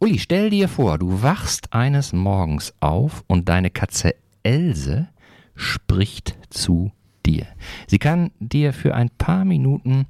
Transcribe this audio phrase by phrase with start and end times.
[0.00, 5.08] Uli, stell dir vor, du wachst eines Morgens auf und deine Katze Else
[5.54, 6.92] spricht zu
[7.24, 7.46] dir.
[7.86, 10.06] Sie kann dir für ein paar Minuten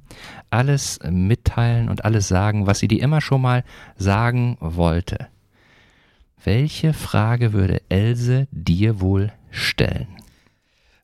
[0.49, 3.63] alles mitteilen und alles sagen, was sie dir immer schon mal
[3.95, 5.27] sagen wollte.
[6.43, 10.07] Welche Frage würde Else dir wohl stellen?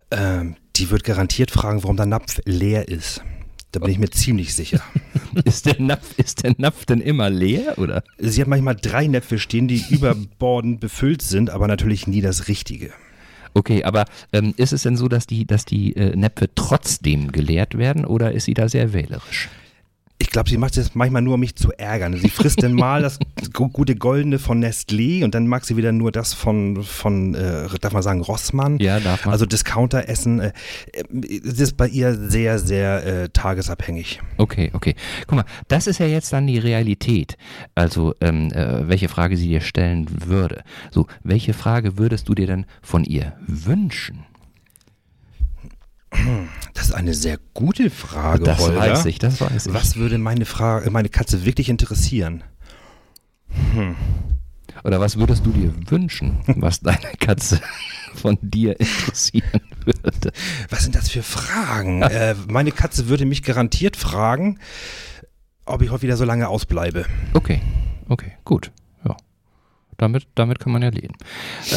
[0.09, 3.23] Ähm, die wird garantiert fragen, warum der Napf leer ist.
[3.71, 4.81] Da bin ich mir ziemlich sicher.
[5.45, 8.03] ist, der Napf, ist der Napf denn immer leer, oder?
[8.17, 12.91] Sie hat manchmal drei Näpfe stehen, die überbordend befüllt sind, aber natürlich nie das Richtige.
[13.53, 17.77] Okay, aber ähm, ist es denn so, dass die, dass die äh, Näpfe trotzdem geleert
[17.77, 19.49] werden oder ist sie da sehr wählerisch?
[20.21, 22.15] Ich glaube, sie macht das manchmal nur, um mich zu ärgern.
[22.15, 23.17] Sie frisst dann mal das
[23.53, 27.91] gute Goldene von Nestlé und dann mag sie wieder nur das von, von äh, darf
[27.91, 28.77] man sagen, Rossmann.
[28.77, 29.33] Ja, darf man.
[29.33, 30.39] Also Discounter-Essen.
[30.39, 30.51] Äh,
[31.43, 34.21] das ist bei ihr sehr, sehr äh, tagesabhängig.
[34.37, 34.93] Okay, okay.
[35.25, 37.35] Guck mal, das ist ja jetzt dann die Realität.
[37.73, 40.63] Also, ähm, äh, welche Frage sie dir stellen würde.
[40.91, 44.25] So, welche Frage würdest du dir denn von ihr wünschen?
[46.73, 48.79] Das ist eine sehr gute Frage, Das Holger.
[48.79, 49.73] weiß ich, das weiß ich.
[49.73, 52.43] Was würde meine Frage, meine Katze wirklich interessieren?
[54.83, 57.59] Oder was würdest du dir wünschen, was deine Katze
[58.15, 60.31] von dir interessieren würde?
[60.69, 62.01] Was sind das für Fragen?
[62.03, 64.59] äh, meine Katze würde mich garantiert fragen,
[65.65, 67.05] ob ich heute wieder so lange ausbleibe.
[67.33, 67.61] Okay,
[68.09, 68.71] okay, gut.
[70.01, 71.13] Damit, damit kann man ja leben.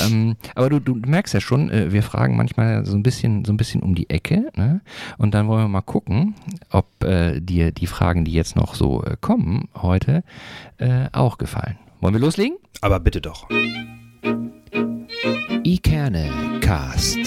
[0.03, 3.53] Ähm, aber du, du merkst ja schon, äh, wir fragen manchmal so ein bisschen, so
[3.53, 4.81] ein bisschen um die Ecke, ne?
[5.19, 6.35] Und dann wollen wir mal gucken,
[6.71, 10.25] ob äh, dir die Fragen, die jetzt noch so äh, kommen heute,
[10.79, 11.77] äh, auch gefallen.
[12.01, 12.57] Wollen wir loslegen?
[12.81, 13.47] Aber bitte doch.
[15.63, 16.31] Ikerne
[16.63, 17.19] Cast.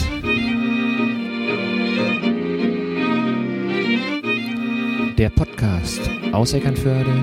[5.15, 7.13] Der Podcast aus Eckernförde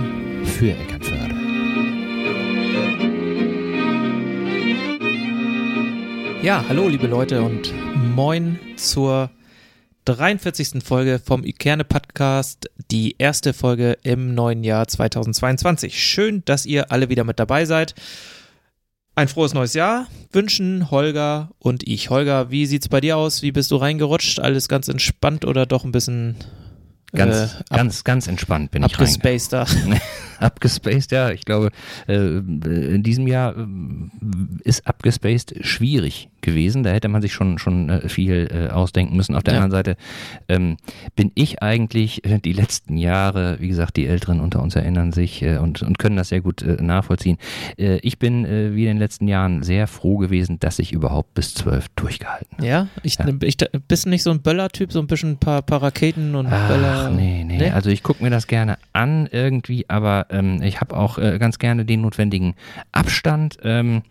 [0.45, 1.04] für Eckernförde.
[6.45, 7.73] Ja, hallo liebe Leute und
[8.15, 9.31] moin zur
[10.05, 10.85] 43.
[10.85, 15.99] Folge vom Ikerne Podcast, die erste Folge im neuen Jahr 2022.
[15.99, 17.95] Schön, dass ihr alle wieder mit dabei seid.
[19.15, 22.11] Ein frohes neues Jahr wünschen Holger und ich.
[22.11, 23.41] Holger, wie sieht's bei dir aus?
[23.41, 24.39] Wie bist du reingerutscht?
[24.39, 26.37] Alles ganz entspannt oder doch ein bisschen
[27.15, 29.07] Ganz, äh, ab, ganz, ganz entspannt bin ich rein.
[29.07, 29.67] abgespaced da?
[30.41, 31.31] Abgespaced, ja.
[31.31, 31.71] Ich glaube,
[32.09, 33.65] äh, in diesem Jahr äh,
[34.65, 36.83] ist abgespaced schwierig gewesen.
[36.83, 39.35] Da hätte man sich schon, schon äh, viel äh, ausdenken müssen.
[39.37, 39.61] Auf der Ja.
[39.63, 39.97] anderen Seite
[40.49, 40.77] ähm,
[41.17, 45.43] bin ich eigentlich äh, die letzten Jahre, wie gesagt, die Älteren unter uns erinnern sich
[45.45, 47.39] und, und können das sehr gut nachvollziehen.
[47.77, 51.89] Ich bin wie in den letzten Jahren sehr froh gewesen, dass ich überhaupt bis zwölf
[51.97, 52.67] durchgehalten habe.
[52.67, 53.27] Ja, ich, Ja.
[53.43, 53.57] ich
[53.89, 57.04] bist du nicht so ein Böller-Typ, so ein bisschen ein paar, paar Raketen und Böller.
[57.05, 57.71] Ach, nee, nee, Nee?
[57.71, 61.59] Also ich gucke mir das gerne an irgendwie, aber ähm, ich habe auch äh, ganz
[61.59, 62.55] gerne den notwendigen
[62.93, 64.03] Abstand, ähm,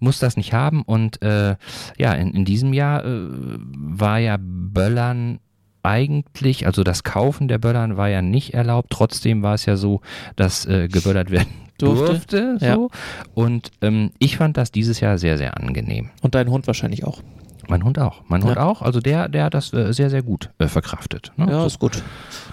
[0.00, 0.82] muss das nicht haben.
[0.82, 1.56] Und äh,
[1.98, 5.40] ja, in, in diesem Jahr äh, war ja Böllern
[5.82, 8.90] eigentlich, also das Kaufen der Böllern war ja nicht erlaubt.
[8.90, 10.00] Trotzdem war es ja so,
[10.34, 11.48] dass äh, geböllert werden
[11.78, 12.74] Durfte, durfte.
[12.74, 12.90] so.
[13.34, 16.10] Und ähm, ich fand das dieses Jahr sehr, sehr angenehm.
[16.22, 17.22] Und dein Hund wahrscheinlich auch.
[17.68, 18.22] Mein Hund auch.
[18.28, 18.64] Mein Hund Ja.
[18.64, 18.82] auch.
[18.82, 21.32] Also der, der hat das äh, sehr, sehr gut äh, verkraftet.
[21.36, 21.46] Ne?
[21.50, 21.66] Ja, so.
[21.66, 22.02] ist gut.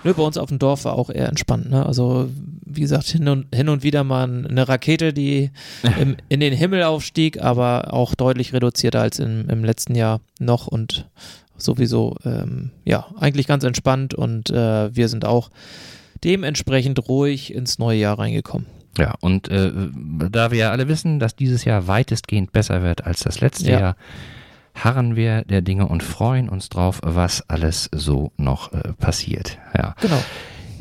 [0.03, 1.69] Nö, bei uns auf dem Dorf war auch eher entspannt.
[1.69, 1.85] Ne?
[1.85, 2.29] Also,
[2.66, 5.51] wie gesagt, hin und, hin und wieder mal eine Rakete, die
[6.00, 10.68] im, in den Himmel aufstieg, aber auch deutlich reduzierter als im, im letzten Jahr noch
[10.68, 11.07] und
[11.57, 15.50] sowieso, ähm, ja, eigentlich ganz entspannt und äh, wir sind auch
[16.24, 18.68] dementsprechend ruhig ins neue Jahr reingekommen.
[18.97, 19.72] Ja, und äh,
[20.31, 23.80] da wir ja alle wissen, dass dieses Jahr weitestgehend besser wird als das letzte Ja.
[23.80, 23.95] Jahr,
[24.75, 29.57] harren wir der Dinge und freuen uns drauf, was alles so noch äh, passiert.
[29.78, 29.95] Ja.
[30.01, 30.22] Genau.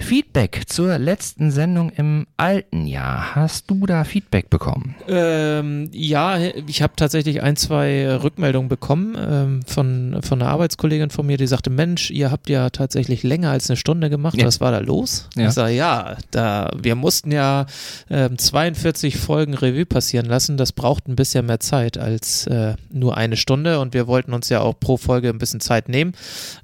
[0.03, 3.35] Feedback zur letzten Sendung im alten Jahr.
[3.35, 4.97] Hast du da Feedback bekommen?
[5.09, 11.27] Ähm, ja, ich habe tatsächlich ein, zwei Rückmeldungen bekommen ähm, von, von einer Arbeitskollegin von
[11.27, 14.37] mir, die sagte, Mensch, ihr habt ja tatsächlich länger als eine Stunde gemacht.
[14.37, 14.47] Ja.
[14.47, 15.29] Was war da los?
[15.37, 15.49] Ja.
[15.49, 17.67] Ich sage, ja, da, wir mussten ja
[18.11, 20.57] ähm, 42 Folgen Revue passieren lassen.
[20.57, 24.49] Das braucht ein bisschen mehr Zeit als äh, nur eine Stunde und wir wollten uns
[24.49, 26.13] ja auch pro Folge ein bisschen Zeit nehmen.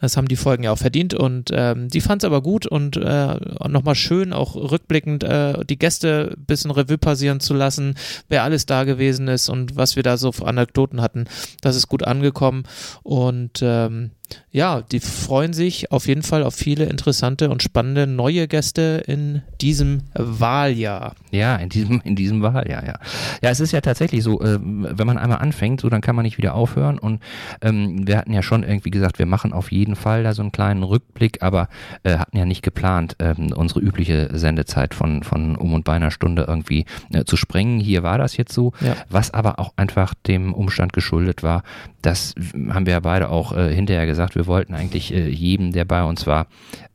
[0.00, 2.96] Das haben die Folgen ja auch verdient und ähm, die fand es aber gut und
[2.96, 3.27] äh,
[3.68, 7.94] nochmal schön, auch rückblickend äh, die Gäste ein bisschen Revue passieren zu lassen,
[8.28, 11.26] wer alles da gewesen ist und was wir da so für Anekdoten hatten.
[11.60, 12.64] Das ist gut angekommen
[13.02, 14.10] und ähm,
[14.50, 19.42] ja, die freuen sich auf jeden Fall auf viele interessante und spannende neue Gäste in
[19.60, 21.14] diesem Wahljahr.
[21.30, 22.94] Ja, in diesem, in diesem Wahljahr, ja.
[23.42, 26.24] Ja, es ist ja tatsächlich so, äh, wenn man einmal anfängt, so dann kann man
[26.24, 26.98] nicht wieder aufhören.
[26.98, 27.20] Und
[27.60, 30.52] ähm, wir hatten ja schon irgendwie gesagt, wir machen auf jeden Fall da so einen
[30.52, 31.68] kleinen Rückblick, aber
[32.02, 36.10] äh, hatten ja nicht geplant, ähm, unsere übliche Sendezeit von, von um und bei einer
[36.10, 37.80] Stunde irgendwie äh, zu sprengen.
[37.80, 38.96] Hier war das jetzt so, Ja.
[39.08, 41.62] was aber auch einfach dem Umstand geschuldet war,
[42.02, 42.34] das
[42.70, 46.02] haben wir ja beide auch äh, hinterher gesagt, wir wollten eigentlich äh, jedem, der bei
[46.04, 46.46] uns war,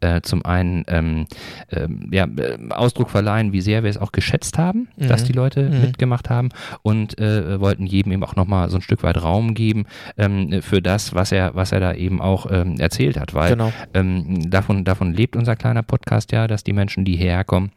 [0.01, 1.25] äh, zum einen ähm,
[1.71, 5.07] ähm, ja, äh, Ausdruck verleihen, wie sehr wir es auch geschätzt haben, Mhm.
[5.07, 5.81] dass die Leute Mhm.
[5.81, 6.49] mitgemacht haben
[6.81, 9.85] und äh, wollten jedem eben auch nochmal so ein Stück weit Raum geben
[10.17, 13.71] ähm, für das, was er, was er da eben auch ähm, erzählt hat, weil Genau.
[13.93, 17.71] ähm, davon, davon lebt unser kleiner Podcast ja, dass die Menschen, die hierher kommen,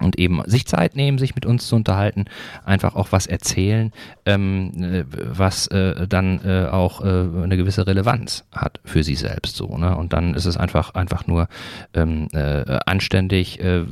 [0.00, 2.26] und eben sich Zeit nehmen, sich mit uns zu unterhalten,
[2.64, 3.92] einfach auch was erzählen,
[4.26, 9.56] ähm, äh, was äh, dann äh, auch äh, eine gewisse Relevanz hat für sie selbst
[9.56, 9.76] so.
[9.76, 9.96] Ne?
[9.96, 11.48] Und dann ist es einfach einfach nur
[11.94, 13.84] ähm, äh, anständig, äh,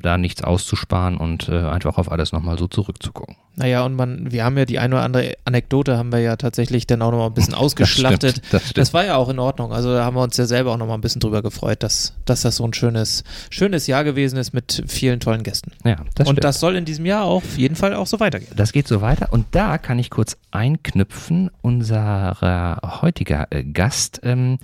[0.00, 3.36] da nichts auszusparen und einfach auf alles nochmal so zurückzugucken.
[3.56, 6.88] Naja, und man, wir haben ja die eine oder andere Anekdote, haben wir ja tatsächlich
[6.88, 8.42] dann auch nochmal ein bisschen ausgeschlachtet.
[8.50, 8.78] Das stimmt.
[8.78, 9.72] Das war ja auch in Ordnung.
[9.72, 12.42] Also da haben wir uns ja selber auch nochmal ein bisschen drüber gefreut, dass, dass
[12.42, 15.53] das so ein schönes, schönes Jahr gewesen ist mit vielen tollen Gästen.
[15.84, 16.44] Ja, das und stimmt.
[16.44, 18.52] das soll in diesem Jahr auch auf jeden Fall auch so weitergehen.
[18.56, 21.50] Das geht so weiter und da kann ich kurz einknüpfen.
[21.62, 22.36] Unser
[23.02, 24.58] heutiger äh, Gast, ähm,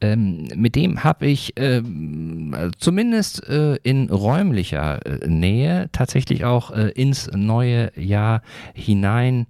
[0.00, 6.90] ähm, mit dem habe ich ähm, zumindest äh, in räumlicher äh, Nähe tatsächlich auch äh,
[6.90, 8.42] ins neue Jahr
[8.74, 9.46] hinein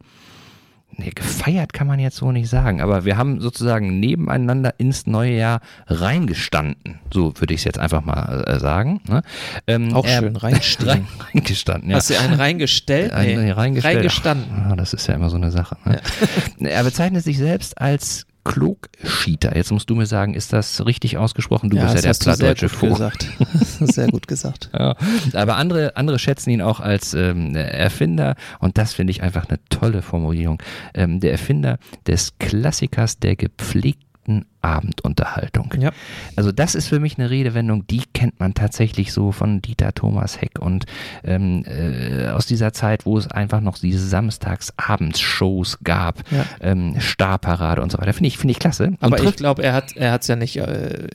[1.01, 5.37] Nee, gefeiert kann man jetzt so nicht sagen, aber wir haben sozusagen nebeneinander ins neue
[5.37, 6.99] Jahr reingestanden.
[7.13, 9.01] So würde ich es jetzt einfach mal äh, sagen.
[9.09, 9.23] Ne?
[9.69, 10.89] Ähm, Auch er- schön, reinstehen.
[10.91, 11.97] rein, reingestanden, ja.
[11.97, 13.13] Hast du einen reingestellt?
[13.13, 13.97] Ein- Nee, reingestellt.
[13.99, 14.47] reingestanden.
[14.71, 15.77] Ah, das ist ja immer so eine Sache.
[15.85, 16.01] Ne?
[16.69, 19.55] Er bezeichnet sich selbst als Klugschieter.
[19.55, 21.69] Jetzt musst du mir sagen, ist das richtig ausgesprochen?
[21.69, 23.11] Du bist ja der plattdeutsche gut Vogel.
[23.11, 23.29] gesagt.
[23.81, 24.71] sehr gut gesagt.
[24.79, 24.95] Ja.
[25.33, 29.59] Aber andere, andere schätzen ihn auch als ähm, Erfinder und das finde ich einfach eine
[29.71, 30.63] tolle Formulierung.
[30.95, 34.08] Ähm, der Erfinder des Klassikers der gepflegten
[34.61, 35.73] Abendunterhaltung.
[35.79, 35.91] Ja.
[36.37, 40.41] Also das ist für mich eine Redewendung, die kennt man tatsächlich so von Dieter Thomas
[40.41, 40.85] Heck und
[41.25, 46.45] ähm, äh, aus dieser Zeit, wo es einfach noch diese Samstags-Abends-Shows gab, Ja.
[46.61, 48.13] ähm, Starparade und so weiter.
[48.13, 48.93] Finde ich, finde ich klasse.
[49.01, 51.09] Aber ich glaube, er hat er hat's ja nicht, äh,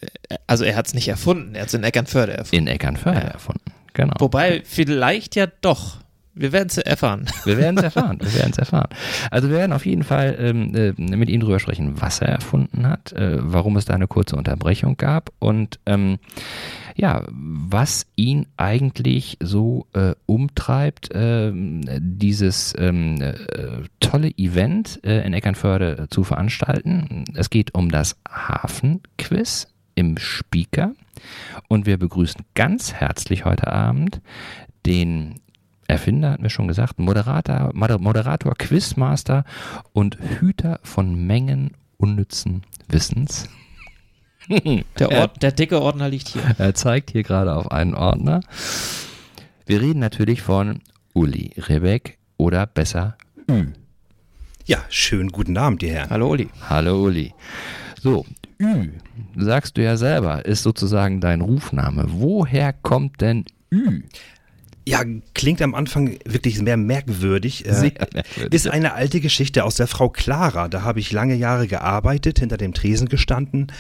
[0.48, 2.56] also er hat es nicht erfunden, er hat es in Eckernförde erfunden.
[2.56, 3.28] in Eckernförde Ja.
[3.28, 3.62] erfunden.
[3.94, 4.14] Genau.
[4.20, 5.98] Wobei, vielleicht ja doch.
[6.36, 7.26] Wir werden es erfahren.
[7.46, 8.20] Wir werden es erfahren.
[8.20, 8.90] Wir werden es erfahren.
[9.30, 12.88] Also wir werden auf jeden Fall ähm, äh, mit ihm drüber sprechen, was er erfunden
[12.88, 16.18] hat, äh, warum es da eine kurze Unterbrechung gab und ähm,
[16.96, 23.34] ja, was ihn eigentlich so äh, umtreibt, ähm, dieses ähm, äh,
[24.00, 27.26] tolle Event äh, in Eckernförde zu veranstalten.
[27.36, 30.94] Es geht um das Hafenquiz im Speaker
[31.68, 34.22] und wir begrüßen ganz herzlich heute Abend
[34.86, 35.40] den
[35.94, 39.46] Erfinder, hatten wir schon gesagt, Moderator, Moder- Moderator, Quizmaster
[39.94, 43.48] und Hüter von Mengen unnützen Wissens.
[45.00, 46.42] Der, Ord, der dicke Ordner liegt hier.
[46.58, 48.42] Er zeigt hier gerade auf einen Ordner.
[49.66, 50.82] Wir reden natürlich von
[51.14, 53.18] Uli Rebeck oder besser
[53.50, 53.68] Ü.
[54.66, 56.10] Ja, schönen guten Abend, die Herren.
[56.10, 56.50] Hallo Uli.
[56.70, 57.34] Hallo Uli.
[58.02, 58.26] So,
[58.60, 58.90] Ü,
[59.38, 62.04] sagst du ja selber, ist sozusagen dein Rufname.
[62.10, 64.04] Woher kommt denn Ü?
[64.86, 65.02] Ja,
[65.34, 67.66] klingt am Anfang wirklich sehr merkwürdig.
[67.66, 68.54] Äh, Sehr merkwürdig.
[68.54, 70.68] Ist eine alte Geschichte aus der Frau Clara.
[70.68, 73.72] Da habe ich lange Jahre gearbeitet, hinter dem Tresen gestanden.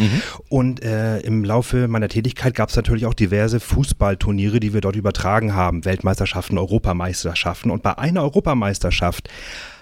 [0.50, 4.95] Und äh, im Laufe meiner Tätigkeit gab es natürlich auch diverse Fußballturniere, die wir dort
[4.95, 5.83] übertragen haben.
[5.83, 7.69] Weltmeisterschaften, Europameisterschaften.
[7.69, 9.29] Und bei einer Europameisterschaft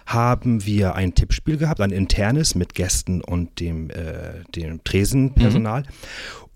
[0.08, 5.84] haben wir ein Tippspiel gehabt, ein internes mit Gästen und dem, äh, dem Tresenpersonal.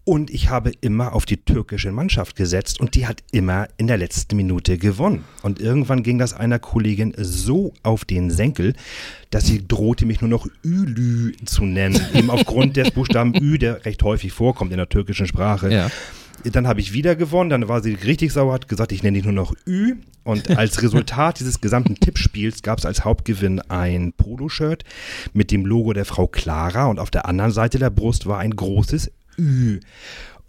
[0.08, 3.98] Und ich habe immer auf die türkische Mannschaft gesetzt und die hat immer in der
[3.98, 5.24] letzten Minute gewonnen.
[5.42, 8.74] Und irgendwann ging das einer Kollegin so auf den Senkel,
[9.32, 12.00] dass sie drohte, mich nur noch Ülü zu nennen.
[12.14, 15.74] Eben aufgrund des Buchstaben Ü, der recht häufig vorkommt in der türkischen Sprache.
[15.74, 15.90] Ja.
[16.44, 19.26] Dann habe ich wieder gewonnen, dann war sie richtig sauer, hat gesagt, ich nenne dich
[19.26, 19.96] nur noch Ü.
[20.24, 24.84] Und als Resultat dieses gesamten Tippspiels gab es als Hauptgewinn ein Poloshirt
[25.34, 28.56] mit dem Logo der Frau Clara und auf der anderen Seite der Brust war ein
[28.56, 29.80] großes Ü.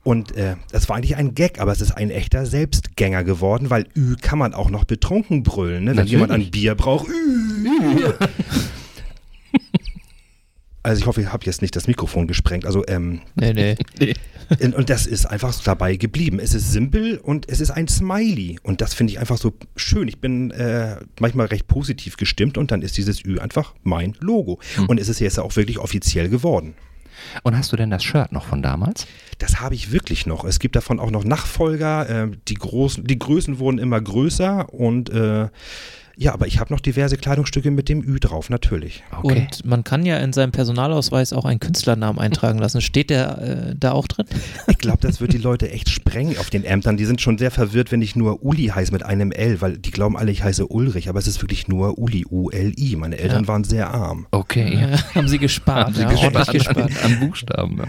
[0.02, 3.86] Und äh, das war eigentlich ein Gag, aber es ist ein echter Selbstgänger geworden, weil
[3.96, 5.90] Ü kann man auch noch betrunken brüllen, ne?
[5.90, 6.12] wenn Natürlich.
[6.12, 7.08] jemand ein Bier braucht.
[7.08, 8.12] Ü.
[10.86, 12.64] Also ich hoffe, ich habe jetzt nicht das Mikrofon gesprengt.
[12.64, 14.14] Also ähm, Nee, nee.
[14.60, 16.38] und und das ist einfach so dabei geblieben.
[16.38, 18.60] Es ist simpel und es ist ein Smiley.
[18.62, 20.06] Und das finde ich einfach so schön.
[20.06, 24.60] Ich bin äh, manchmal recht positiv gestimmt und dann ist dieses Ü einfach mein Logo.
[24.86, 26.74] Und es ist jetzt auch wirklich offiziell geworden.
[27.42, 29.06] Und hast du denn das Shirt noch von damals?
[29.38, 30.44] Das habe ich wirklich noch.
[30.44, 32.08] Es gibt davon auch noch Nachfolger.
[32.08, 35.48] Äh, die, großen, die Größen wurden immer größer und äh,
[36.18, 39.04] ja, aber ich habe noch diverse Kleidungsstücke mit dem Ü drauf, natürlich.
[39.22, 39.48] Okay.
[39.50, 42.80] Und man kann ja in seinem Personalausweis auch einen Künstlernamen eintragen lassen.
[42.80, 44.26] Steht der äh, da auch drin?
[44.68, 46.96] Ich glaube, das wird die Leute echt sprengen auf den Ämtern.
[46.96, 49.90] Die sind schon sehr verwirrt, wenn ich nur Uli heiße mit einem L, weil die
[49.90, 52.96] glauben alle, ich heiße Ulrich, aber es ist wirklich nur Uli, U-L-I.
[52.96, 53.48] Meine Eltern ja.
[53.48, 54.26] waren sehr arm.
[54.30, 54.74] Okay.
[54.74, 55.86] Ja, haben sie gespart.
[55.86, 56.76] haben sie ja, gespart, gespart.
[56.78, 57.82] An, an Buchstaben.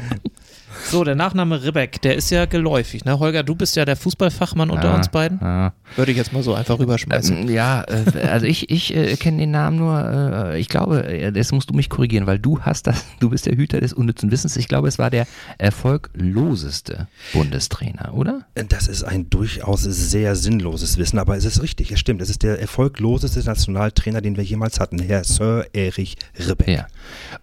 [0.85, 3.05] So, der Nachname Ribbeck, der ist ja geläufig.
[3.05, 3.19] Ne?
[3.19, 5.39] Holger, du bist ja der Fußballfachmann unter uns beiden.
[5.41, 5.73] Ja.
[5.95, 7.37] Würde ich jetzt mal so einfach rüberschmeißen.
[7.37, 11.31] Ähm, ja, äh, also ich, ich äh, kenne den Namen nur, äh, ich glaube, äh,
[11.31, 14.31] das musst du mich korrigieren, weil du hast das, du bist der Hüter des unnützen
[14.31, 14.57] Wissens.
[14.57, 18.45] Ich glaube, es war der erfolgloseste Bundestrainer, oder?
[18.53, 22.21] Das ist ein durchaus sehr sinnloses Wissen, aber es ist richtig, es stimmt.
[22.21, 26.17] Es ist der erfolgloseste Nationaltrainer, den wir jemals hatten, Herr Sir Erich
[26.47, 26.67] Ribbeck.
[26.67, 26.87] Ja.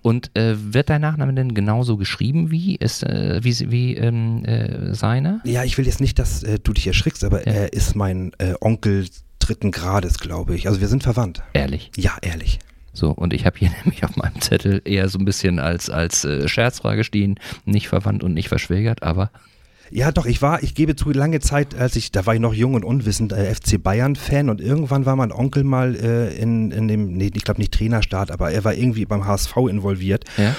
[0.03, 4.45] Und äh, wird dein Nachname denn genauso geschrieben wie es äh, äh, wie, wie ähm,
[4.45, 5.41] äh, seine?
[5.45, 7.53] Ja, ich will jetzt nicht, dass äh, du dich erschrickst, aber ja.
[7.53, 9.07] er ist mein äh, Onkel
[9.39, 10.69] dritten Grades, glaube ich.
[10.69, 11.43] Also wir sind verwandt.
[11.53, 11.91] Ehrlich?
[11.97, 12.59] Ja, ehrlich.
[12.93, 16.25] So, und ich habe hier nämlich auf meinem Zettel eher so ein bisschen als, als
[16.25, 19.31] äh, Scherzfrage stehen, nicht verwandt und nicht verschwägert, aber
[19.91, 22.55] ja, doch, ich war, ich gebe zu, lange Zeit, als ich, da war ich noch
[22.55, 26.89] jung und unwissend, äh, FC Bayern-Fan und irgendwann war mein Onkel mal äh, in, in
[26.89, 30.25] dem, nee, ich glaube nicht Trainerstart, aber er war irgendwie beim HSV involviert.
[30.37, 30.55] Ja.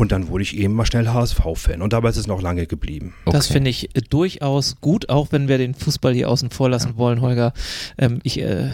[0.00, 3.12] Und dann wurde ich eben mal schnell HSV-Fan und dabei ist es noch lange geblieben.
[3.26, 3.36] Okay.
[3.36, 6.92] Das finde ich äh, durchaus gut, auch wenn wir den Fußball hier außen vor lassen
[6.92, 6.96] ja.
[6.96, 7.52] wollen, Holger.
[7.98, 8.70] Ähm, ich äh,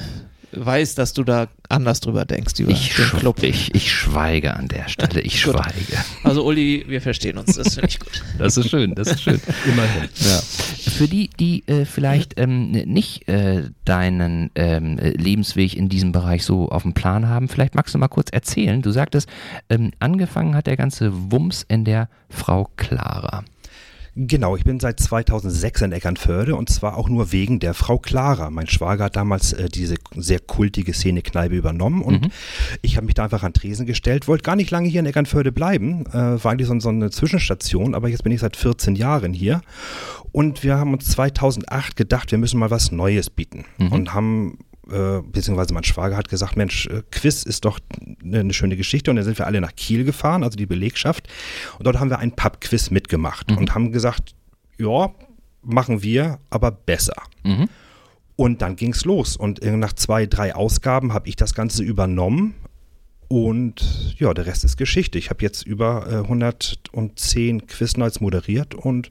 [0.57, 3.43] weiß, dass du da anders drüber denkst über ich den Club.
[3.43, 5.99] Ich, ich schweige an der Stelle, ich schweige.
[6.23, 8.23] Also Uli, wir verstehen uns, das finde ich gut.
[8.39, 9.41] Das ist schön, das ist schön.
[9.67, 10.09] Immerhin.
[10.21, 10.41] Ja.
[10.93, 16.69] Für die, die äh, vielleicht ähm, nicht äh, deinen ähm, Lebensweg in diesem Bereich so
[16.69, 18.83] auf dem Plan haben, vielleicht magst du mal kurz erzählen.
[18.83, 19.29] Du sagtest,
[19.71, 23.45] ähm, angefangen hat der ganze Wumms in der Frau Clara.
[24.19, 28.49] Genau, ich bin seit 2006 in Eckernförde und zwar auch nur wegen der Frau Clara.
[28.49, 32.31] Mein Schwager hat damals äh, diese sehr kultige Szene-Kneipe übernommen und mhm.
[32.81, 35.53] ich habe mich da einfach an Tresen gestellt, wollte gar nicht lange hier in Eckernförde
[35.53, 39.35] bleiben, äh, war eigentlich so, so eine Zwischenstation, aber jetzt bin ich seit 14 Jahren
[39.35, 39.61] hier
[40.33, 43.93] und wir haben uns 2008 gedacht, wir müssen mal was Neues bieten mhm.
[43.93, 44.59] und haben
[44.91, 47.81] äh, beziehungsweise mein Schwager hat gesagt, Mensch, äh, Quiz ist doch
[48.23, 49.11] eine schöne Geschichte.
[49.11, 51.29] Und dann sind wir alle nach Kiel gefahren, also die Belegschaft.
[51.79, 53.59] Und dort haben wir ein Pub-Quiz mitgemacht mhm.
[53.59, 54.35] und haben gesagt,
[54.79, 55.11] ja,
[55.63, 57.21] machen wir, aber besser.
[57.43, 57.69] Mhm.
[58.37, 59.37] Und dann ging es los.
[59.37, 62.55] Und nach zwei, drei Ausgaben habe ich das Ganze übernommen.
[63.29, 65.19] Und ja, der Rest ist Geschichte.
[65.19, 69.11] Ich habe jetzt über äh, 110 Quiz-Nights moderiert und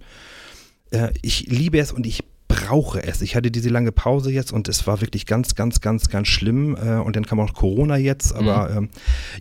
[0.92, 2.24] äh, ich liebe es und ich
[2.56, 3.22] brauche es.
[3.22, 6.76] Ich hatte diese lange Pause jetzt und es war wirklich ganz, ganz, ganz, ganz schlimm.
[6.76, 8.34] Äh, und dann kam auch Corona jetzt.
[8.34, 8.78] Aber mhm.
[8.78, 8.90] ähm,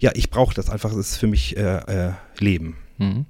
[0.00, 0.92] ja, ich brauche das einfach.
[0.92, 2.76] Es ist für mich äh, äh, Leben.
[2.98, 3.26] Mhm.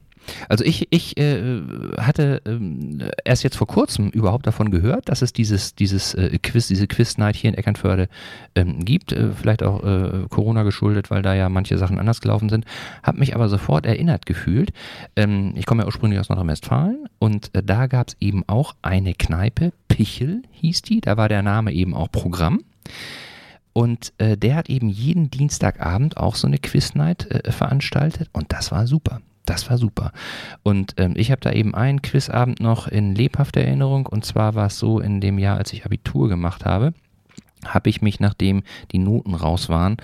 [0.49, 1.63] Also ich, ich äh,
[1.99, 6.69] hatte äh, erst jetzt vor kurzem überhaupt davon gehört, dass es dieses, dieses äh, Quiz,
[6.69, 8.09] diese Quiz-Night hier in Eckernförde
[8.55, 9.13] ähm, gibt.
[9.13, 12.65] Äh, vielleicht auch äh, Corona geschuldet, weil da ja manche Sachen anders gelaufen sind.
[13.03, 14.73] Habe mich aber sofort erinnert gefühlt.
[15.17, 19.15] Ähm, ich komme ja ursprünglich aus Nordrhein-Westfalen und äh, da gab es eben auch eine
[19.15, 22.65] Kneipe, Pichel hieß die, da war der Name eben auch Programm.
[23.73, 28.71] Und äh, der hat eben jeden Dienstagabend auch so eine Quiz-Night äh, veranstaltet und das
[28.71, 29.21] war super.
[29.47, 30.13] Das war super.
[30.63, 34.07] Und ähm, ich habe da eben einen Quizabend noch in lebhafter Erinnerung.
[34.07, 36.95] Und zwar war es so in dem Jahr, als ich Abitur gemacht habe
[37.73, 39.97] habe ich mich, nachdem die Noten raus waren,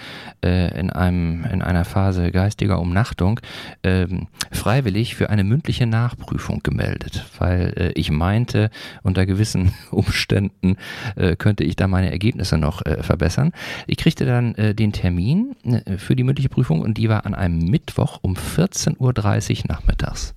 [0.44, 3.40] äh, in, einem, in einer Phase geistiger Umnachtung,
[3.82, 8.70] ähm, freiwillig für eine mündliche Nachprüfung gemeldet, weil äh, ich meinte,
[9.02, 10.76] unter gewissen Umständen
[11.16, 13.52] äh, könnte ich da meine Ergebnisse noch äh, verbessern.
[13.86, 17.34] Ich kriegte dann äh, den Termin äh, für die mündliche Prüfung und die war an
[17.34, 20.34] einem Mittwoch um 14.30 Uhr nachmittags.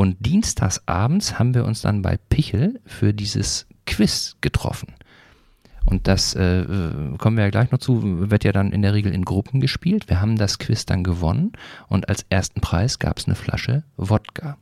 [0.00, 4.94] Und dienstagsabends haben wir uns dann bei Pichel für dieses Quiz getroffen.
[5.86, 6.64] Und das äh,
[7.18, 10.08] kommen wir ja gleich noch zu, wird ja dann in der Regel in Gruppen gespielt.
[10.08, 11.52] Wir haben das Quiz dann gewonnen
[11.88, 14.56] und als ersten Preis gab es eine Flasche Wodka.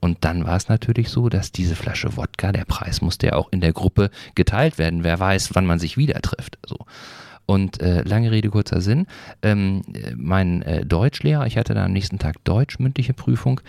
[0.00, 3.52] Und dann war es natürlich so, dass diese Flasche Wodka, der Preis musste ja auch
[3.52, 5.04] in der Gruppe geteilt werden.
[5.04, 6.58] Wer weiß, wann man sich wieder trifft.
[6.66, 6.78] So.
[7.50, 9.08] Und äh, lange Rede, kurzer Sinn.
[9.42, 9.82] Ähm,
[10.14, 13.60] mein äh, Deutschlehrer, ich hatte dann am nächsten Tag Deutsch mündliche Prüfung,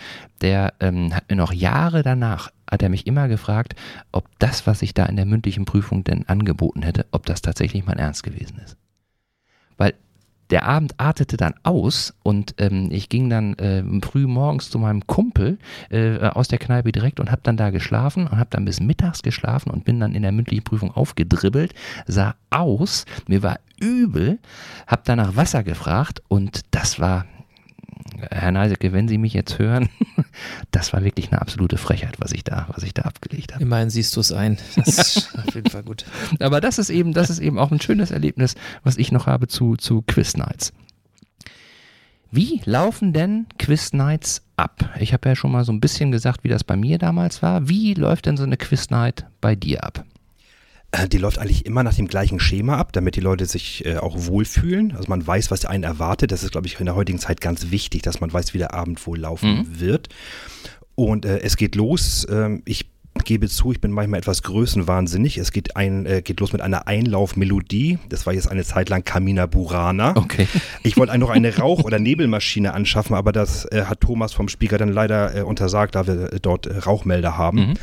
[0.42, 3.74] der ähm, hat mir noch Jahre danach, hat er mich immer gefragt,
[4.12, 7.84] ob das, was ich da in der mündlichen Prüfung denn angeboten hätte, ob das tatsächlich
[7.84, 8.78] mein Ernst gewesen ist.
[9.78, 9.96] Weil
[10.52, 15.08] der Abend artete dann aus und ähm, ich ging dann äh, früh morgens zu meinem
[15.08, 15.58] Kumpel
[15.90, 19.22] äh, aus der Kneipe direkt und habe dann da geschlafen und habe dann bis mittags
[19.24, 21.74] geschlafen und bin dann in der mündlichen Prüfung aufgedribbelt,
[22.06, 24.40] sah aus, mir war übel,
[24.88, 27.26] habe danach Wasser gefragt und das war
[28.30, 29.90] Herr Neisecke, wenn Sie mich jetzt hören,
[30.72, 33.64] das war wirklich eine absolute Frechheit, was ich da, was ich da abgelegt habe.
[33.64, 34.58] Immerhin siehst du es ein.
[34.76, 36.06] Das ist auf jeden Fall gut.
[36.40, 39.48] Aber das ist eben, das ist eben auch ein schönes Erlebnis, was ich noch habe
[39.48, 40.74] zu, zu Quiz Nights.
[42.34, 44.90] Wie laufen denn Quiz Nights ab?
[45.00, 47.68] Ich habe ja schon mal so ein bisschen gesagt, wie das bei mir damals war.
[47.68, 50.06] Wie läuft denn so eine Quiz Night bei dir ab?
[50.92, 53.98] Äh, die läuft eigentlich immer nach dem gleichen Schema ab, damit die Leute sich äh,
[53.98, 54.94] auch wohlfühlen.
[54.96, 56.32] Also man weiß, was einen erwartet.
[56.32, 58.74] Das ist, glaube ich, in der heutigen Zeit ganz wichtig, dass man weiß, wie der
[58.74, 59.80] Abend wohl laufen mhm.
[59.80, 60.10] wird.
[60.96, 62.28] Und äh, es geht los.
[62.30, 62.88] Ähm, ich
[63.24, 65.38] gebe zu, ich bin manchmal etwas größenwahnsinnig.
[65.38, 68.00] Es geht, ein, äh, geht los mit einer Einlaufmelodie.
[68.10, 70.16] Das war jetzt eine Zeit lang Camina Burana.
[70.16, 70.48] Okay.
[70.84, 74.78] Ich wollte noch eine Rauch- oder Nebelmaschine anschaffen, aber das äh, hat Thomas vom Spiegel
[74.78, 77.58] dann leider äh, untersagt, da wir dort äh, Rauchmelder haben.
[77.58, 77.74] Mhm.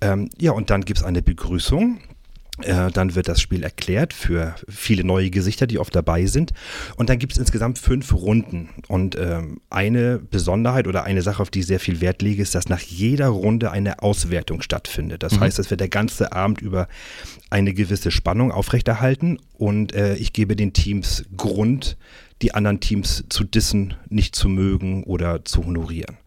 [0.00, 1.98] Ähm, ja, und dann gibt es eine Begrüßung.
[2.62, 6.52] Äh, dann wird das Spiel erklärt für viele neue Gesichter, die oft dabei sind.
[6.96, 8.68] Und dann gibt es insgesamt fünf Runden.
[8.86, 12.54] Und ähm, eine Besonderheit oder eine Sache, auf die ich sehr viel Wert lege, ist,
[12.54, 15.24] dass nach jeder Runde eine Auswertung stattfindet.
[15.24, 15.40] Das mhm.
[15.40, 16.86] heißt, es wird der ganze Abend über
[17.50, 19.38] eine gewisse Spannung aufrechterhalten.
[19.54, 21.96] Und äh, ich gebe den Teams Grund,
[22.40, 26.18] die anderen Teams zu dissen, nicht zu mögen oder zu honorieren.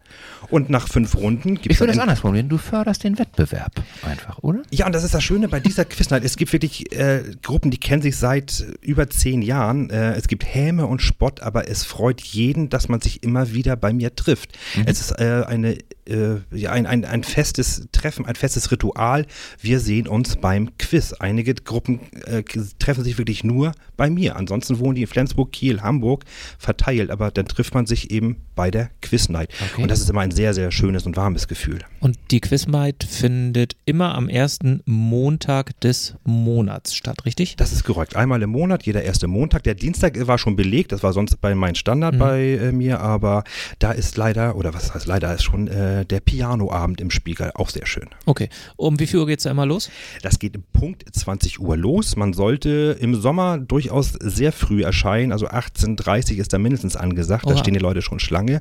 [0.50, 1.72] Und nach fünf Runden gibt es.
[1.72, 2.48] Ich würde das anders formulieren.
[2.48, 4.62] Du förderst den Wettbewerb einfach, oder?
[4.70, 6.24] Ja, und das ist das Schöne bei dieser Quiznacht.
[6.24, 9.90] Es gibt wirklich äh, Gruppen, die kennen sich seit über zehn Jahren.
[9.90, 13.76] Äh, es gibt Häme und Spott, aber es freut jeden, dass man sich immer wieder
[13.76, 14.56] bei mir trifft.
[14.76, 14.84] Mhm.
[14.86, 19.26] Es ist äh, eine, äh, ein, ein, ein festes Treffen, ein festes Ritual.
[19.60, 21.12] Wir sehen uns beim Quiz.
[21.12, 22.42] Einige Gruppen äh,
[22.78, 24.36] treffen sich wirklich nur bei mir.
[24.36, 26.24] Ansonsten wohnen die in Flensburg, Kiel, Hamburg
[26.58, 29.50] verteilt, aber dann trifft man sich eben bei der Quiz Night.
[29.72, 29.82] Okay.
[29.82, 31.80] Und das ist immer ein sehr, sehr schönes und warmes Gefühl.
[32.00, 37.56] Und die Quiz Night findet immer am ersten Montag des Monats statt, richtig?
[37.56, 38.16] Das ist korrekt.
[38.16, 39.64] Einmal im Monat, jeder erste Montag.
[39.64, 42.18] Der Dienstag war schon belegt, das war sonst bei mein Standard mhm.
[42.18, 43.44] bei äh, mir, aber
[43.78, 47.70] da ist leider, oder was heißt leider, ist schon äh, der Pianoabend im Spiegel auch
[47.70, 48.08] sehr schön.
[48.26, 48.48] Okay.
[48.76, 49.90] Um wie viel Uhr geht es da immer los?
[50.22, 52.16] Das geht Punkt 20 Uhr los.
[52.16, 57.46] Man sollte im Sommer durchaus sehr früh erscheinen, also 18.30 Uhr ist da mindestens angesagt.
[57.46, 57.54] Oha.
[57.54, 58.60] Da stehen die Leute schon Schlange.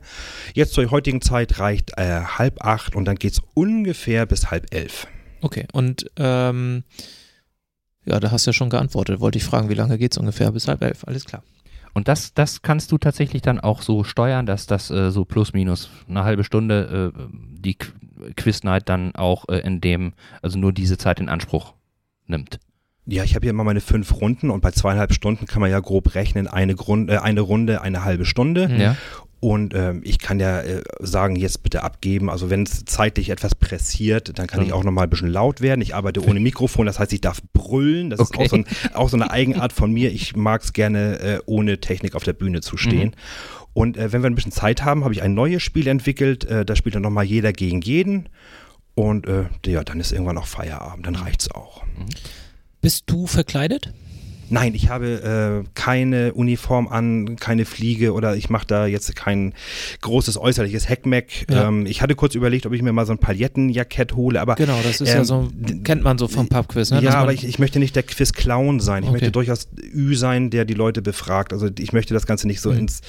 [0.54, 4.74] Jetzt zur heutigen Zeit reicht äh, halb acht und dann geht es ungefähr bis halb
[4.74, 5.08] elf.
[5.42, 6.84] Okay, und ähm,
[8.06, 9.20] ja, da hast du ja schon geantwortet.
[9.20, 10.52] Wollte ich fragen, wie lange geht es ungefähr?
[10.52, 11.44] Bis halb elf, alles klar.
[11.94, 15.54] Und das, das kannst du tatsächlich dann auch so steuern, dass das äh, so plus
[15.54, 17.20] minus eine halbe Stunde äh,
[17.58, 17.92] die Qu
[18.36, 21.74] Quiz Night dann auch äh, in dem, also nur diese Zeit in Anspruch
[22.26, 22.60] nimmt.
[23.06, 25.80] Ja, ich habe hier immer meine fünf Runden und bei zweieinhalb Stunden kann man ja
[25.80, 28.70] grob rechnen, eine, Grund, äh, eine Runde, eine halbe Stunde.
[28.76, 28.96] Ja.
[29.40, 32.30] Und ähm, ich kann ja äh, sagen, jetzt bitte abgeben.
[32.30, 34.68] Also wenn es zeitlich etwas pressiert, dann kann mhm.
[34.68, 35.82] ich auch nochmal ein bisschen laut werden.
[35.82, 38.10] Ich arbeite ohne Mikrofon, das heißt, ich darf brüllen.
[38.10, 38.46] Das okay.
[38.46, 40.12] ist auch so, ein, auch so, eine Eigenart von mir.
[40.12, 43.10] Ich mag es gerne, äh, ohne Technik auf der Bühne zu stehen.
[43.10, 43.14] Mhm.
[43.74, 46.46] Und äh, wenn wir ein bisschen Zeit haben, habe ich ein neues Spiel entwickelt.
[46.46, 48.30] Äh, da spielt dann nochmal jeder gegen jeden.
[48.96, 51.84] Und äh, ja, dann ist irgendwann auch Feierabend, dann reicht es auch.
[51.84, 52.08] Mhm.
[52.82, 53.94] Bist du verkleidet?
[54.50, 59.54] Nein, ich habe äh, keine Uniform an, keine Fliege oder ich mache da jetzt kein
[60.02, 61.46] großes äußerliches Heckmeck.
[61.50, 61.68] Ja.
[61.68, 64.80] Ähm, ich hatte kurz überlegt, ob ich mir mal so ein Palettenjackett hole, aber genau,
[64.84, 65.50] das ist ähm, ja so,
[65.84, 66.92] kennt man so vom Pubquiz.
[66.92, 67.02] Ne?
[67.02, 69.04] Ja, aber ich, ich, möchte nicht der Quiz-Clown sein.
[69.04, 69.14] Ich okay.
[69.14, 71.54] möchte durchaus Ü sein, der die Leute befragt.
[71.54, 72.80] Also ich möchte das Ganze nicht so mhm.
[72.80, 73.02] ins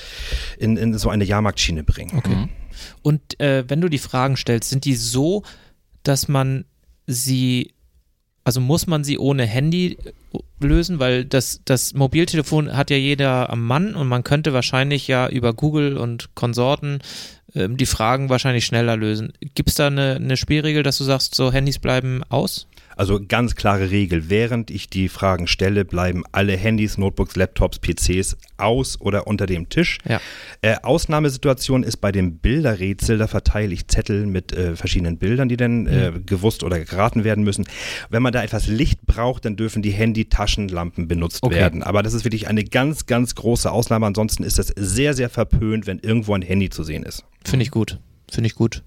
[0.58, 2.16] in, in so eine Jahrmarktschiene bringen.
[2.16, 2.34] Okay.
[2.34, 2.48] Mhm.
[3.02, 5.42] Und äh, wenn du die Fragen stellst, sind die so,
[6.02, 6.64] dass man
[7.06, 7.72] sie
[8.48, 13.50] also muss man sie ohne Handy äh, lösen, weil das, das Mobiltelefon hat ja jeder
[13.50, 17.00] am Mann und man könnte wahrscheinlich ja über Google und Konsorten
[17.54, 19.34] ähm, die Fragen wahrscheinlich schneller lösen.
[19.54, 22.67] Gibt es da eine, eine Spielregel, dass du sagst, so Handys bleiben aus?
[22.98, 24.28] Also ganz klare Regel.
[24.28, 29.68] Während ich die Fragen stelle, bleiben alle Handys, Notebooks, Laptops, PCs aus oder unter dem
[29.68, 29.98] Tisch.
[30.04, 30.20] Ja.
[30.62, 33.16] Äh, Ausnahmesituation ist bei dem Bilderrätsel.
[33.16, 37.44] Da verteile ich Zettel mit äh, verschiedenen Bildern, die dann äh, gewusst oder geraten werden
[37.44, 37.66] müssen.
[38.10, 41.54] Wenn man da etwas Licht braucht, dann dürfen die Handy-Taschenlampen benutzt okay.
[41.54, 41.84] werden.
[41.84, 44.06] Aber das ist wirklich eine ganz, ganz große Ausnahme.
[44.06, 47.24] Ansonsten ist es sehr, sehr verpönt, wenn irgendwo ein Handy zu sehen ist.
[47.44, 48.00] Finde ich gut.
[48.28, 48.82] Finde ich gut.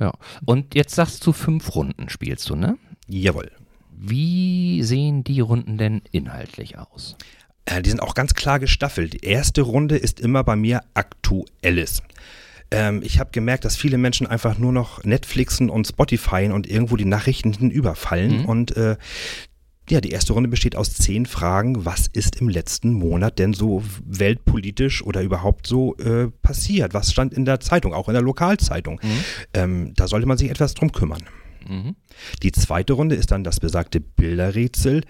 [0.00, 0.14] Ja.
[0.46, 2.78] Und jetzt sagst du, fünf Runden spielst du, ne?
[3.08, 3.50] Jawohl.
[3.96, 7.16] Wie sehen die Runden denn inhaltlich aus?
[7.64, 9.14] Äh, die sind auch ganz klar gestaffelt.
[9.14, 12.02] Die erste Runde ist immer bei mir Aktuelles.
[12.70, 16.96] Ähm, ich habe gemerkt, dass viele Menschen einfach nur noch Netflixen und Spotifyen und irgendwo
[16.96, 18.42] die Nachrichten hinüberfallen.
[18.42, 18.44] Mhm.
[18.44, 18.96] Und äh,
[19.90, 21.86] ja, die erste Runde besteht aus zehn Fragen.
[21.86, 26.92] Was ist im letzten Monat denn so weltpolitisch oder überhaupt so äh, passiert?
[26.92, 29.00] Was stand in der Zeitung, auch in der Lokalzeitung?
[29.02, 29.24] Mhm.
[29.54, 31.22] Ähm, da sollte man sich etwas drum kümmern.
[31.66, 31.96] Mhm.
[32.42, 35.02] Die zweite Runde ist dann das besagte Bilderrätsel.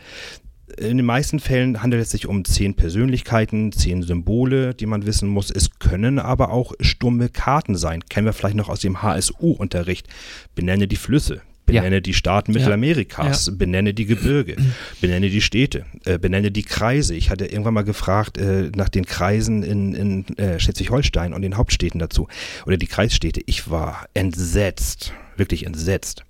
[0.77, 5.29] In den meisten Fällen handelt es sich um zehn Persönlichkeiten, zehn Symbole, die man wissen
[5.29, 5.51] muss.
[5.51, 8.05] Es können aber auch stumme Karten sein.
[8.09, 10.09] Kennen wir vielleicht noch aus dem HSU-Unterricht.
[10.55, 12.01] Benenne die Flüsse, benenne ja.
[12.01, 13.53] die Staaten Mittelamerikas, ja.
[13.57, 14.57] benenne die Gebirge,
[15.01, 17.15] benenne die Städte, äh, benenne die Kreise.
[17.15, 21.57] Ich hatte irgendwann mal gefragt äh, nach den Kreisen in, in äh, Schleswig-Holstein und den
[21.57, 22.29] Hauptstädten dazu
[22.67, 23.41] oder die Kreisstädte.
[23.47, 26.25] Ich war entsetzt, wirklich entsetzt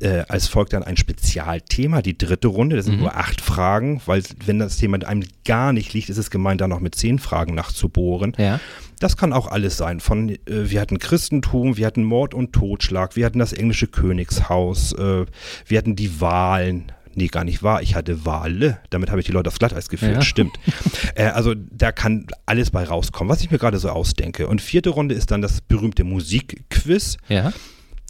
[0.00, 2.76] äh, als folgt dann ein Spezialthema, die dritte Runde.
[2.76, 3.02] Das sind mhm.
[3.02, 6.68] nur acht Fragen, weil wenn das Thema einem gar nicht liegt, ist es gemeint, da
[6.68, 8.34] noch mit zehn Fragen nachzubohren.
[8.38, 8.60] Ja.
[8.98, 10.00] Das kann auch alles sein.
[10.00, 14.92] Von äh, wir hatten Christentum, wir hatten Mord und Totschlag, wir hatten das englische Königshaus,
[14.92, 15.26] äh,
[15.66, 16.92] wir hatten die Wahlen.
[17.18, 17.80] Nee, gar nicht wahr.
[17.80, 18.78] Ich hatte Wale.
[18.90, 20.16] Damit habe ich die Leute aufs Glatteis geführt.
[20.16, 20.22] Ja.
[20.22, 20.58] Stimmt.
[21.14, 24.46] äh, also da kann alles bei rauskommen, was ich mir gerade so ausdenke.
[24.46, 27.16] Und vierte Runde ist dann das berühmte Musikquiz.
[27.28, 27.54] Ja.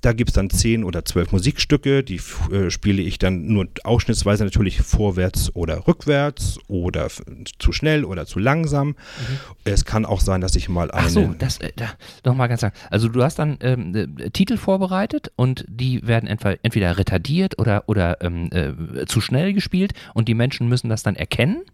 [0.07, 2.21] Da gibt es dann zehn oder zwölf Musikstücke, die
[2.53, 7.09] äh, spiele ich dann nur ausschnittsweise natürlich vorwärts oder rückwärts oder
[7.59, 8.91] zu schnell oder zu langsam.
[8.91, 8.95] Mhm.
[9.65, 11.07] Es kann auch sein, dass ich mal eine.
[11.07, 11.89] Ach so, das äh, da,
[12.25, 12.71] nochmal ganz lang.
[12.89, 17.83] Also du hast dann ähm, äh, Titel vorbereitet und die werden entweder, entweder retardiert oder,
[17.89, 21.65] oder ähm, äh, zu schnell gespielt und die Menschen müssen das dann erkennen.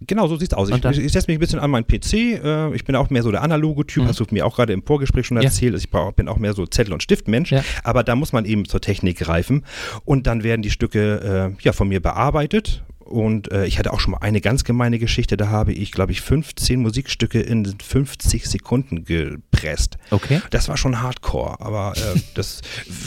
[0.00, 0.68] Genau, so sieht es aus.
[0.68, 2.12] Ich, ich, ich setze mich ein bisschen an meinen PC.
[2.12, 4.08] Äh, ich bin auch mehr so der analoge Typ, mhm.
[4.08, 5.72] hast du mir auch gerade im Vorgespräch schon erzählt.
[5.72, 5.78] Ja.
[5.78, 7.50] Ich brauch, bin auch mehr so Zettel- und Stiftmensch.
[7.50, 7.62] Ja.
[7.84, 9.64] Aber da muss man eben zur Technik greifen.
[10.04, 13.98] Und dann werden die Stücke äh, ja, von mir bearbeitet und äh, ich hatte auch
[13.98, 18.46] schon mal eine ganz gemeine Geschichte, da habe ich, glaube ich, 15 Musikstücke in 50
[18.46, 19.98] Sekunden gepresst.
[20.10, 20.40] Okay.
[20.50, 22.60] Das war schon hardcore, aber äh, das,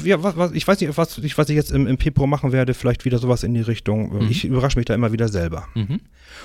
[0.03, 2.51] ja, was, was, ich weiß nicht, was ich, was ich jetzt im, im Februar machen
[2.51, 4.13] werde, vielleicht wieder sowas in die Richtung.
[4.13, 4.27] Mhm.
[4.29, 5.69] Ich überrasche mich da immer wieder selber.
[5.73, 6.01] Mhm.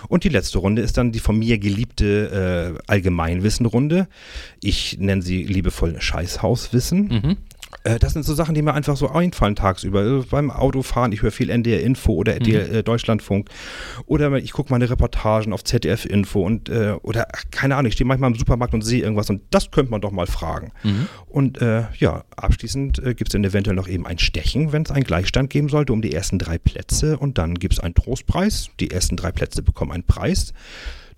[0.06, 4.06] Und die letzte Runde ist dann die von mir geliebte äh, Allgemeinwissen-Runde.
[4.62, 7.08] Ich nenne sie liebevoll Scheißhauswissen.
[7.08, 7.36] Mhm.
[7.84, 10.00] Äh, das sind so Sachen, die mir einfach so einfallen tagsüber.
[10.00, 12.46] Also beim Autofahren, ich höre viel NDR Info oder mhm.
[12.46, 13.48] äh, Deutschlandfunk.
[14.06, 18.06] Oder ich gucke meine Reportagen auf ZDF Info und äh, oder keine Ahnung, ich stehe
[18.06, 20.72] manchmal im Supermarkt und sehe irgendwas und das könnte man doch mal fragen.
[20.82, 21.08] Mhm.
[21.26, 24.90] Und äh, ja, abschließend äh, gibt es dann eventuell noch eben ein Stechen, wenn es
[24.90, 27.18] einen Gleichstand geben sollte, um die ersten drei Plätze.
[27.18, 28.70] Und dann gibt es einen Trostpreis.
[28.80, 30.52] Die ersten drei Plätze bekommen einen Preis.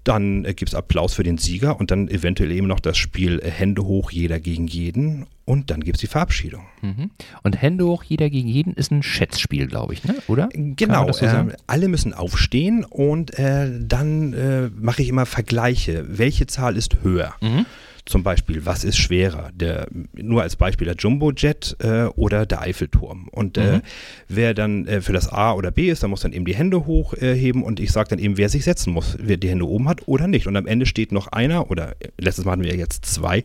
[0.05, 3.41] Dann äh, gibt es Applaus für den Sieger und dann eventuell eben noch das Spiel
[3.41, 5.27] äh, Hände hoch, jeder gegen jeden.
[5.45, 6.63] Und dann gibt es die Verabschiedung.
[6.81, 7.11] Mhm.
[7.43, 10.15] Und Hände hoch, jeder gegen jeden ist ein Schätzspiel, glaube ich, ne?
[10.29, 10.49] oder?
[10.53, 16.07] Genau, so äh, alle müssen aufstehen und äh, dann äh, mache ich immer Vergleiche.
[16.09, 17.35] Welche Zahl ist höher?
[17.41, 17.67] Mhm.
[18.11, 19.51] Zum Beispiel, was ist schwerer?
[19.55, 23.29] Der, nur als Beispiel der Jumbo-Jet äh, oder der Eiffelturm.
[23.29, 23.83] Und äh, mhm.
[24.27, 26.87] wer dann äh, für das A oder B ist, der muss dann eben die Hände
[26.87, 30.09] hochheben und ich sage dann eben, wer sich setzen muss, wer die Hände oben hat
[30.09, 30.49] oder nicht.
[30.49, 33.45] Und am Ende steht noch einer oder äh, letztes Mal hatten wir jetzt zwei.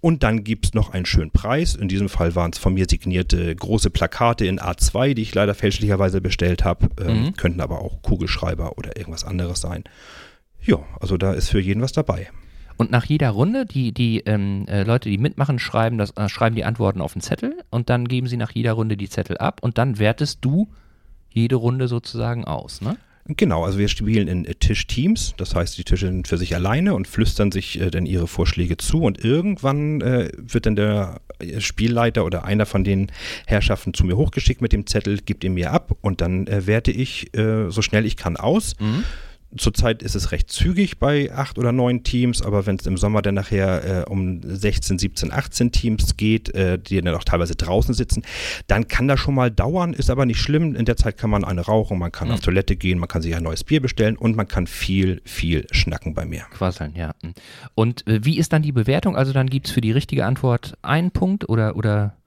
[0.00, 1.74] Und dann gibt es noch einen schönen Preis.
[1.74, 5.54] In diesem Fall waren es von mir signierte große Plakate in A2, die ich leider
[5.54, 6.88] fälschlicherweise bestellt habe.
[6.98, 7.34] Ähm, mhm.
[7.34, 9.84] Könnten aber auch Kugelschreiber oder irgendwas anderes sein.
[10.62, 12.30] Ja, also da ist für jeden was dabei.
[12.78, 16.54] Und nach jeder Runde, die, die ähm, äh, Leute, die mitmachen, schreiben, das, äh, schreiben
[16.54, 19.58] die Antworten auf den Zettel und dann geben sie nach jeder Runde die Zettel ab
[19.62, 20.68] und dann wertest du
[21.28, 22.96] jede Runde sozusagen aus, ne?
[23.36, 26.94] Genau, also wir spielen in äh, Tischteams, das heißt, die Tische sind für sich alleine
[26.94, 31.60] und flüstern sich äh, dann ihre Vorschläge zu und irgendwann äh, wird dann der äh,
[31.60, 33.12] Spielleiter oder einer von den
[33.46, 36.90] Herrschaften zu mir hochgeschickt mit dem Zettel, gibt ihn mir ab und dann äh, werte
[36.90, 38.74] ich so schnell ich kann aus.
[38.80, 39.04] Mhm
[39.56, 43.22] Zurzeit ist es recht zügig bei acht oder neun Teams, aber wenn es im Sommer
[43.22, 47.94] dann nachher äh, um 16, 17, 18 Teams geht, äh, die dann auch teilweise draußen
[47.94, 48.22] sitzen,
[48.66, 50.74] dann kann das schon mal dauern, ist aber nicht schlimm.
[50.74, 52.34] In der Zeit kann man eine rauchen, man kann mhm.
[52.34, 55.66] auf Toilette gehen, man kann sich ein neues Bier bestellen und man kann viel, viel
[55.70, 56.42] schnacken bei mir.
[56.50, 57.14] Quasseln, ja.
[57.74, 59.16] Und äh, wie ist dann die Bewertung?
[59.16, 62.18] Also dann gibt es für die richtige Antwort einen Punkt oder, oder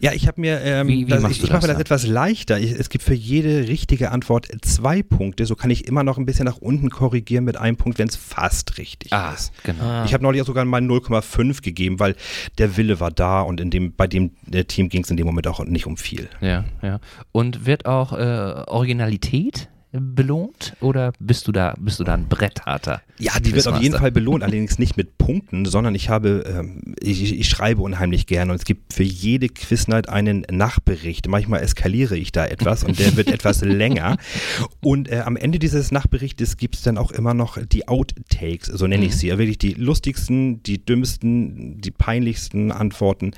[0.00, 2.58] ja, ich habe mir, ähm, wie, wie das, ich, ich mache mir das etwas leichter.
[2.58, 5.46] Ich, es gibt für jede richtige Antwort zwei Punkte.
[5.46, 8.16] So kann ich immer noch ein bisschen nach unten korrigieren mit einem Punkt, wenn es
[8.16, 9.52] fast richtig ah, ist.
[9.64, 9.84] Genau.
[9.84, 10.04] Ah.
[10.04, 12.16] Ich habe neulich auch sogar mal 0,5 gegeben, weil
[12.58, 15.26] der Wille war da und in dem, bei dem äh, Team ging es in dem
[15.26, 16.28] Moment auch nicht um viel.
[16.40, 17.00] Ja, ja.
[17.32, 23.00] Und wird auch äh, Originalität belohnt oder bist du da, bist du da ein Brettharter?
[23.18, 26.94] Ja, die wird auf jeden Fall belohnt, allerdings nicht mit Punkten, sondern ich habe, ähm,
[27.00, 31.26] ich, ich, schreibe unheimlich gerne und es gibt für jede Quiznight einen Nachbericht.
[31.26, 34.18] Manchmal eskaliere ich da etwas und der wird etwas länger.
[34.80, 38.86] Und äh, am Ende dieses Nachberichtes gibt es dann auch immer noch die Outtakes, so
[38.86, 39.16] nenne ich mhm.
[39.16, 39.38] sie.
[39.38, 43.32] Wirklich die lustigsten, die dümmsten, die peinlichsten Antworten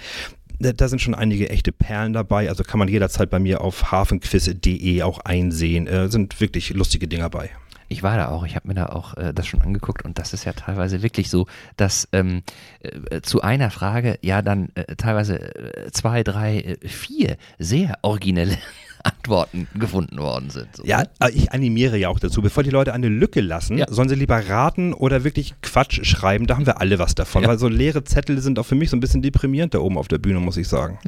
[0.60, 2.48] da sind schon einige echte Perlen dabei.
[2.48, 5.86] Also kann man jederzeit bei mir auf hafenquiz.de auch einsehen.
[5.86, 7.50] Äh, sind wirklich lustige Dinger bei.
[7.92, 10.32] Ich war da auch, ich habe mir da auch äh, das schon angeguckt und das
[10.32, 11.46] ist ja teilweise wirklich so,
[11.76, 12.42] dass ähm,
[12.82, 18.56] äh, zu einer Frage ja dann äh, teilweise äh, zwei, drei, äh, vier sehr originelle
[19.04, 20.68] Antworten gefunden worden sind.
[20.76, 20.84] So.
[20.84, 22.42] Ja, aber ich animiere ja auch dazu.
[22.42, 23.86] Bevor die Leute eine Lücke lassen, Ja.
[23.90, 26.46] sollen sie lieber raten oder wirklich Quatsch schreiben.
[26.46, 27.42] Da haben wir alle was davon.
[27.42, 27.48] Ja.
[27.48, 30.08] Weil so leere Zettel sind auch für mich so ein bisschen deprimierend da oben auf
[30.08, 30.98] der Bühne, muss ich sagen.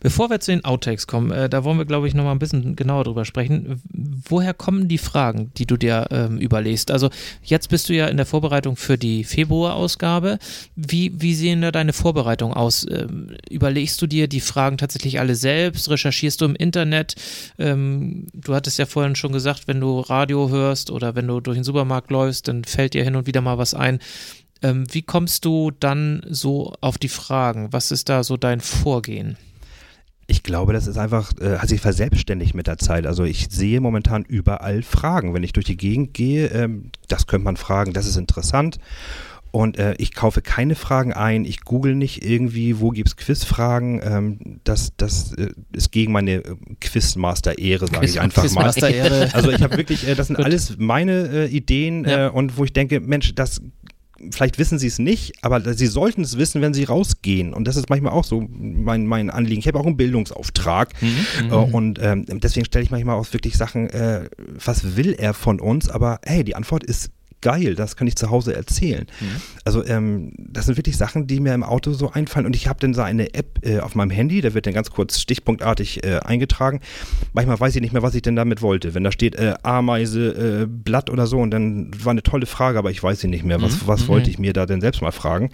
[0.00, 2.38] Bevor wir zu den Outtakes kommen, äh, da wollen wir, glaube ich, noch mal ein
[2.38, 3.80] bisschen genauer drüber sprechen.
[4.28, 6.90] Woher kommen die Fragen, die du dir ähm, überlegst?
[6.90, 7.08] Also
[7.42, 10.38] jetzt bist du ja in der Vorbereitung für die Februarausgabe.
[10.76, 12.86] Wie, wie sehen da deine Vorbereitungen aus?
[12.90, 15.88] Ähm, überlegst du dir die Fragen tatsächlich alle selbst?
[15.88, 17.13] Recherchierst du im Internet?
[17.58, 21.56] Ähm, du hattest ja vorhin schon gesagt, wenn du Radio hörst oder wenn du durch
[21.56, 23.98] den Supermarkt läufst, dann fällt dir hin und wieder mal was ein.
[24.62, 27.72] Ähm, wie kommst du dann so auf die Fragen?
[27.72, 29.36] Was ist da so dein Vorgehen?
[30.26, 33.06] Ich glaube, das ist einfach, äh, hat sich verselbstständigt mit der Zeit.
[33.06, 35.34] Also ich sehe momentan überall Fragen.
[35.34, 38.78] Wenn ich durch die Gegend gehe, ähm, das könnte man fragen, das ist interessant.
[39.54, 44.00] Und äh, ich kaufe keine Fragen ein, ich google nicht irgendwie, wo gibt es Quizfragen.
[44.02, 48.64] Ähm, das das äh, ist gegen meine äh, Quizmaster-Ehre, sage ich Quiz- einfach mal.
[49.32, 50.44] Also ich habe wirklich, äh, das sind Gut.
[50.44, 52.26] alles meine äh, Ideen Ja.
[52.26, 53.60] äh, und wo ich denke, Mensch, das
[54.32, 57.52] vielleicht wissen sie es nicht, aber sie sollten es wissen, wenn sie rausgehen.
[57.52, 59.60] Und das ist manchmal auch so mein, mein Anliegen.
[59.60, 61.50] Ich habe auch einen Bildungsauftrag Mhm.
[61.50, 64.28] äh, und ähm, deswegen stelle ich manchmal auch wirklich Sachen, äh,
[64.64, 65.88] was will er von uns?
[65.88, 67.10] Aber hey, die Antwort ist
[67.44, 69.06] geil, das kann ich zu Hause erzählen.
[69.64, 72.80] Also ähm, das sind wirklich Sachen, die mir im Auto so einfallen und ich habe
[72.80, 76.20] dann so eine App äh, auf meinem Handy, da wird dann ganz kurz stichpunktartig äh,
[76.20, 76.80] eingetragen.
[77.34, 78.94] Manchmal weiß ich nicht mehr, was ich denn damit wollte.
[78.94, 82.78] Wenn da steht äh, Ameise, äh, Blatt oder so und dann war eine tolle Frage,
[82.78, 83.60] aber ich weiß sie nicht mehr.
[83.60, 85.50] Was, was wollte ich mir da denn selbst mal fragen?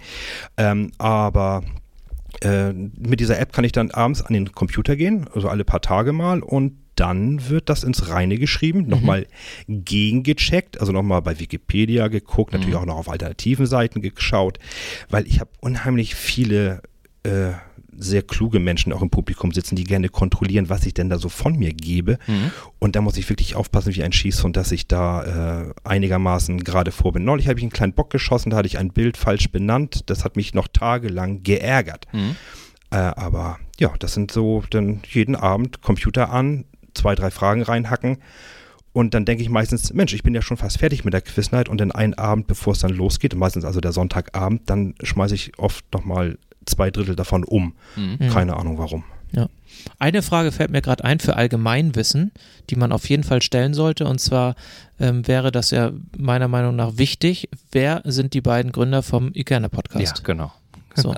[0.55, 1.63] Ähm, aber
[2.41, 5.81] äh, mit dieser App kann ich dann abends an den Computer gehen, also alle paar
[5.81, 9.25] Tage mal und dann wird das ins Reine geschrieben, nochmal
[9.67, 14.59] gegengecheckt, also nochmal bei Wikipedia geguckt, natürlich auch noch auf alternativen Seiten geschaut,
[15.09, 16.83] weil ich habe unheimlich viele
[17.23, 17.53] äh,
[17.97, 21.27] sehr kluge Menschen auch im Publikum sitzen, die gerne kontrollieren, was ich denn da so
[21.27, 22.19] von mir gebe.
[22.77, 26.91] Und da muss ich wirklich aufpassen wie ein Schießhund, dass ich da äh, einigermaßen gerade
[26.91, 27.23] vor bin.
[27.23, 30.03] Neulich habe ich einen kleinen Bock geschossen, da hatte ich ein Bild falsch benannt.
[30.09, 32.05] Das hat mich noch tagelang geärgert.
[32.91, 38.17] Äh, aber ja, das sind so dann jeden Abend Computer an, zwei, drei Fragen reinhacken.
[38.93, 41.69] Und dann denke ich meistens, Mensch, ich bin ja schon fast fertig mit der Quiznight
[41.69, 45.57] und dann einen Abend, bevor es dann losgeht, meistens also der Sonntagabend, dann schmeiße ich
[45.57, 47.73] oft nochmal zwei Drittel davon um.
[48.31, 49.03] Keine Ahnung warum.
[49.31, 49.47] Ja.
[49.97, 52.31] Eine Frage fällt mir gerade ein für Allgemeinwissen,
[52.69, 54.05] die man auf jeden Fall stellen sollte.
[54.05, 54.55] Und zwar
[54.99, 57.47] ähm, wäre das ja meiner Meinung nach wichtig.
[57.71, 60.23] Wer sind die beiden Gründer vom Ikerne Ja, Podcast?
[60.25, 60.51] genau.
[60.95, 61.15] So.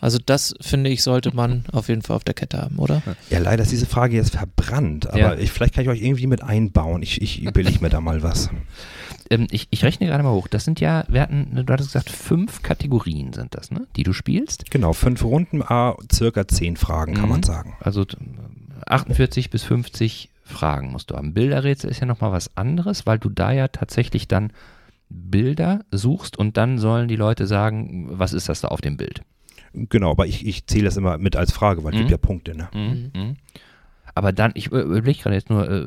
[0.00, 3.00] Also das finde ich, sollte man auf jeden Fall auf der Kette haben, oder?
[3.30, 5.34] Ja, leider ist diese Frage jetzt verbrannt, aber Ja.
[5.34, 7.02] ich, vielleicht kann ich euch irgendwie mit einbauen.
[7.02, 8.50] Ich, ich überlege mir da mal was.
[9.30, 10.48] Ähm, ich, ich rechne gerade mal hoch.
[10.48, 13.86] Das sind ja, wir hatten, du hattest gesagt, fünf Kategorien sind das, ne?
[13.96, 14.70] Die du spielst.
[14.70, 17.30] Genau, fünf Runden, a circa zehn Fragen, kann Mhm.
[17.30, 17.74] man sagen.
[17.80, 18.18] Also t-
[18.86, 21.32] 48 bis 50 Fragen musst du haben.
[21.32, 24.52] Bilderrätsel ist ja nochmal was anderes, weil du da ja tatsächlich dann
[25.08, 29.22] Bilder suchst und dann sollen die Leute sagen, was ist das da auf dem Bild.
[29.74, 32.00] Genau, aber ich, ich zähle das immer mit als Frage, weil es Mhm.
[32.00, 32.56] gibt ja Punkte.
[32.56, 32.68] Ne?
[32.72, 33.36] Mhm.
[34.16, 35.84] Aber dann, ich äh, überlege gerade jetzt nur, äh,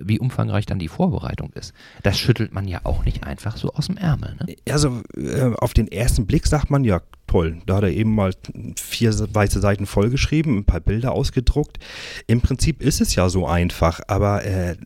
[0.00, 1.72] wie umfangreich dann die Vorbereitung ist.
[2.02, 4.34] Das schüttelt man ja auch nicht einfach so aus dem Ärmel.
[4.44, 4.56] Ne?
[4.68, 8.32] Also äh, auf den ersten Blick sagt man, ja toll, da hat er eben mal
[8.76, 11.78] vier weiße Seiten vollgeschrieben, ein paar Bilder ausgedruckt.
[12.26, 14.76] Im Prinzip ist es ja so einfach, aber äh,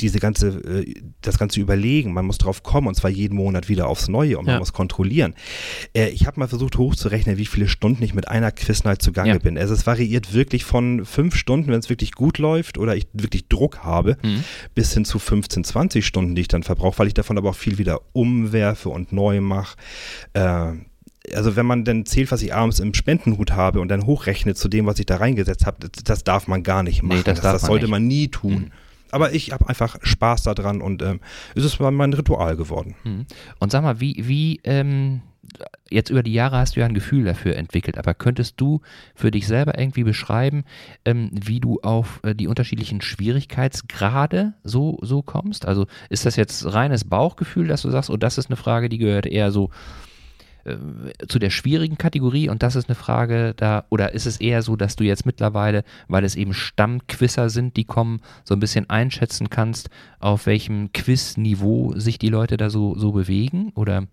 [0.00, 3.86] diese ganze, äh, das ganze Überlegen, man muss drauf kommen und zwar jeden Monat wieder
[3.88, 4.58] aufs Neue und man Ja.
[4.58, 5.34] muss kontrollieren.
[5.94, 9.38] Äh, ich habe mal versucht hochzurechnen, wie viele Stunden ich mit einer Quiznight zugange Ja.
[9.38, 9.58] bin.
[9.58, 13.48] Also es variiert wirklich von fünf Stunden, wenn es wirklich gut läuft oder ich wirklich
[13.48, 14.44] Druck habe, Mhm.
[14.74, 17.56] bis hin zu 15, 20 Stunden, die ich dann verbrauche, weil ich davon aber auch
[17.56, 19.76] viel wieder umwerfe und neu mache.
[20.34, 20.72] Äh,
[21.34, 24.68] also wenn man dann zählt, was ich abends im Spendenhut habe und dann hochrechnet zu
[24.68, 27.22] dem, was ich da reingesetzt habe, das, das darf man gar nicht Nee, machen.
[27.26, 27.90] das darf man sollte nicht.
[27.90, 28.52] man nie tun.
[28.52, 28.70] Mhm.
[29.10, 31.20] Aber ich habe einfach Spaß daran und ähm,
[31.54, 32.94] es ist mein Ritual geworden.
[33.04, 33.26] Mhm.
[33.58, 35.22] Und sag mal, wie, wie, ähm,
[35.90, 38.80] jetzt über die Jahre hast du ja ein Gefühl dafür entwickelt, aber könntest du
[39.14, 40.64] für dich selber irgendwie beschreiben,
[41.04, 45.66] ähm, wie du auf äh, die unterschiedlichen Schwierigkeitsgrade so, so kommst?
[45.66, 48.98] Also ist das jetzt reines Bauchgefühl, dass du sagst, oh, das ist eine Frage, die
[48.98, 49.70] gehört eher so
[51.28, 54.76] zu der schwierigen Kategorie und das ist eine Frage da, oder ist es eher so,
[54.76, 59.50] dass du jetzt mittlerweile, weil es eben Stammquisser sind, die kommen, so ein bisschen einschätzen
[59.50, 63.72] kannst, auf welchem Quizniveau sich die Leute da so, so bewegen?
[63.74, 64.06] Oder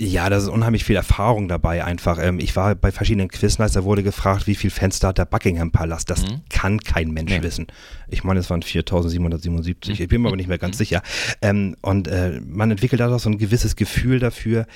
[0.00, 2.18] Ja, da ist unheimlich viel Erfahrung dabei einfach.
[2.22, 5.72] Ähm, ich war bei verschiedenen Quiznights, da wurde gefragt, wie viel Fenster hat der Buckingham
[5.72, 6.08] Palast.
[6.08, 6.42] Das Mhm.
[6.48, 7.42] kann kein Mensch Nee.
[7.42, 7.66] wissen.
[8.08, 10.00] Ich meine, es waren 4777.
[10.00, 11.02] Ich bin mir aber nicht mehr ganz sicher.
[11.42, 14.66] Ähm, und äh, man entwickelt daraus so ein gewisses Gefühl dafür,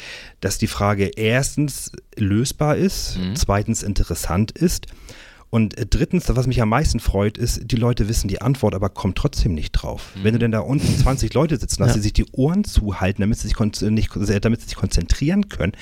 [0.41, 3.37] dass die Frage erstens lösbar ist, Mhm.
[3.37, 4.87] zweitens interessant ist
[5.55, 8.89] Und äh, drittens, was mich am meisten freut, ist, die Leute wissen die Antwort, aber
[8.89, 10.11] kommen trotzdem nicht drauf.
[10.15, 10.25] Mhm.
[10.25, 11.97] Wenn du denn da unten 20 Leute sitzen hast, Ja.
[11.97, 14.11] die sich die Ohren zuhalten, damit sie sich, nicht,
[14.45, 15.73] damit sie sich konzentrieren können,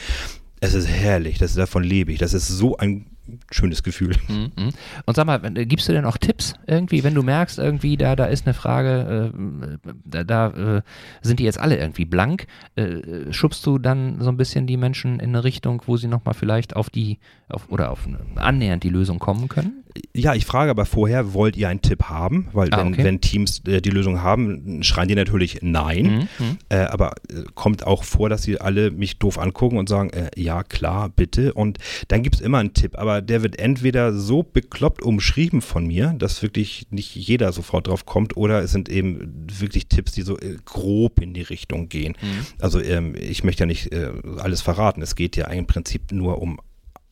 [0.59, 2.19] es ist herrlich, das, davon lebe ich.
[2.19, 3.07] Das ist so ein
[3.51, 4.17] schönes Gefühl.
[4.29, 4.71] Mhm.
[5.07, 8.17] Und sag mal, äh, gibst du denn auch Tipps irgendwie, wenn du merkst, irgendwie da,
[8.17, 10.83] da ist eine Frage, äh, da, da äh,
[11.23, 15.21] sind die jetzt alle irgendwie blank, äh, schubst du dann so ein bisschen die Menschen
[15.21, 18.89] in eine Richtung, wo sie nochmal vielleicht auf die, auf, oder auf eine, annähernd die
[18.89, 19.85] Lösung kommen können?
[20.15, 22.49] Ja, ich frage aber vorher, wollt ihr einen Tipp haben?
[22.53, 23.05] Weil Ah, wenn, okay.
[23.05, 26.29] wenn Teams äh, die Lösung haben, schreien die natürlich nein.
[26.39, 26.59] Mhm, mhm.
[26.69, 27.15] Äh, aber
[27.55, 31.55] kommt auch vor, dass sie alle mich doof angucken und sagen, ja klar, bitte.
[31.55, 35.87] Und dann gibt es immer einen Tipp, aber der wird entweder so bekloppt umschrieben von
[35.87, 40.23] mir, dass wirklich nicht jeder sofort drauf kommt, oder es sind eben wirklich Tipps, die
[40.23, 42.17] so äh, grob in die Richtung gehen.
[42.21, 42.47] Mhm.
[42.59, 45.03] Also ähm, ich möchte ja nicht äh, alles verraten.
[45.03, 46.61] Es geht ja im Prinzip nur um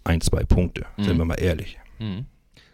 [0.04, 1.18] ein, zwei Punkte, sind Mhm.
[1.18, 1.78] wir mal ehrlich.
[1.98, 2.26] Mhm.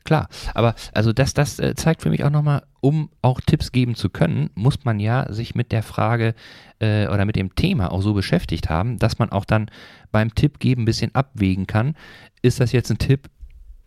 [0.04, 3.94] Klar, aber also das, das äh, zeigt für mich auch nochmal, um auch Tipps geben
[3.94, 6.34] zu können, muss man ja sich mit der Frage
[6.78, 9.70] äh, oder mit dem Thema auch so beschäftigt haben, dass man auch dann
[10.12, 11.96] beim Tipp geben ein bisschen abwägen kann.
[12.42, 13.30] Ist das jetzt ein Tipp,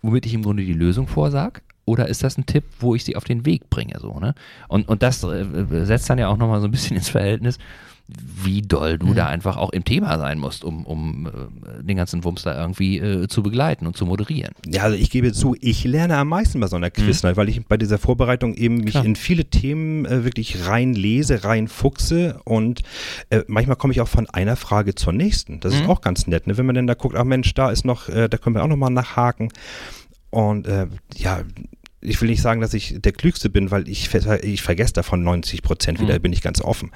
[0.02, 1.62] womit ich im Grunde die Lösung vorsage?
[1.86, 4.00] Oder ist das ein Tipp, wo ich sie auf den Weg bringe?
[4.00, 4.34] So, ne?
[4.68, 5.46] und, und das äh,
[5.86, 7.60] setzt dann ja auch nochmal so ein bisschen ins Verhältnis,
[8.10, 9.16] wie doll du Mhm.
[9.16, 13.00] da einfach auch im Thema sein musst, um, um äh, den ganzen Wumms da irgendwie
[13.00, 14.54] äh, zu begleiten und zu moderieren.
[14.66, 17.66] Ja, also ich gebe zu, ich lerne am meisten bei so einer Quiznight, weil ich
[17.66, 19.04] bei dieser Vorbereitung eben mich Klar.
[19.06, 22.82] in viele Themen äh, wirklich rein lese, rein fuchse und
[23.30, 25.60] äh, manchmal komme ich auch von einer Frage zur nächsten.
[25.60, 25.90] Das ist Mhm.
[25.90, 26.58] auch ganz nett, ne?
[26.58, 28.68] wenn man dann da guckt, ach Mensch, da ist noch, äh, da können wir auch
[28.70, 29.50] nochmal nachhaken
[30.30, 31.42] und äh, ja,
[32.00, 34.10] ich will nicht sagen, dass ich der Klügste bin, weil ich,
[34.44, 36.22] ich vergesse davon 90 Prozent wieder, Mhm.
[36.22, 36.92] bin ich ganz offen.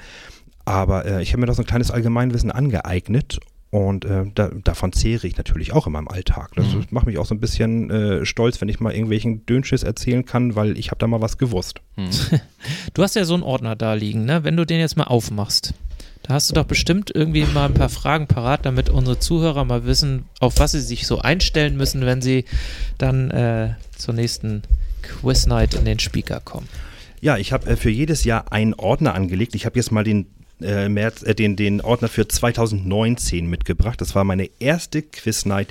[0.64, 4.92] Aber äh, ich habe mir da so ein kleines Allgemeinwissen angeeignet und äh, da, davon
[4.92, 6.50] zehre ich natürlich auch in meinem Alltag.
[6.56, 6.86] Das Mhm.
[6.90, 10.54] macht mich auch so ein bisschen äh, stolz, wenn ich mal irgendwelchen Dönschiss erzählen kann,
[10.56, 11.80] weil ich habe da mal was gewusst.
[12.94, 14.44] Du hast ja so einen Ordner da liegen, ne?
[14.44, 15.74] Wenn du den jetzt mal aufmachst,
[16.22, 19.84] da hast du doch bestimmt irgendwie mal ein paar Fragen parat, damit unsere Zuhörer mal
[19.86, 22.44] wissen, auf was sie sich so einstellen müssen, wenn sie
[22.98, 24.62] dann äh, zur nächsten
[25.02, 26.68] Quiz Night in den Speaker kommen.
[27.20, 29.54] Ja, ich habe äh, für jedes Jahr einen Ordner angelegt.
[29.56, 30.26] Ich habe jetzt mal den,
[30.64, 34.00] äh, März, äh, den, den Ordner für 2019 mitgebracht.
[34.00, 35.68] Das war meine erste Quiz-Night,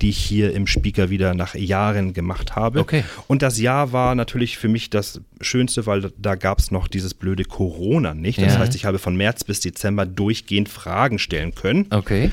[0.00, 2.80] die ich hier im Speaker wieder nach Jahren gemacht habe.
[2.80, 3.04] Okay.
[3.28, 7.14] Und das Jahr war natürlich für mich das Schönste, weil da gab es noch dieses
[7.14, 8.40] blöde Corona nicht.
[8.40, 8.58] Das Ja.
[8.60, 11.86] heißt, ich habe von März bis Dezember durchgehend Fragen stellen können.
[11.90, 12.30] Okay.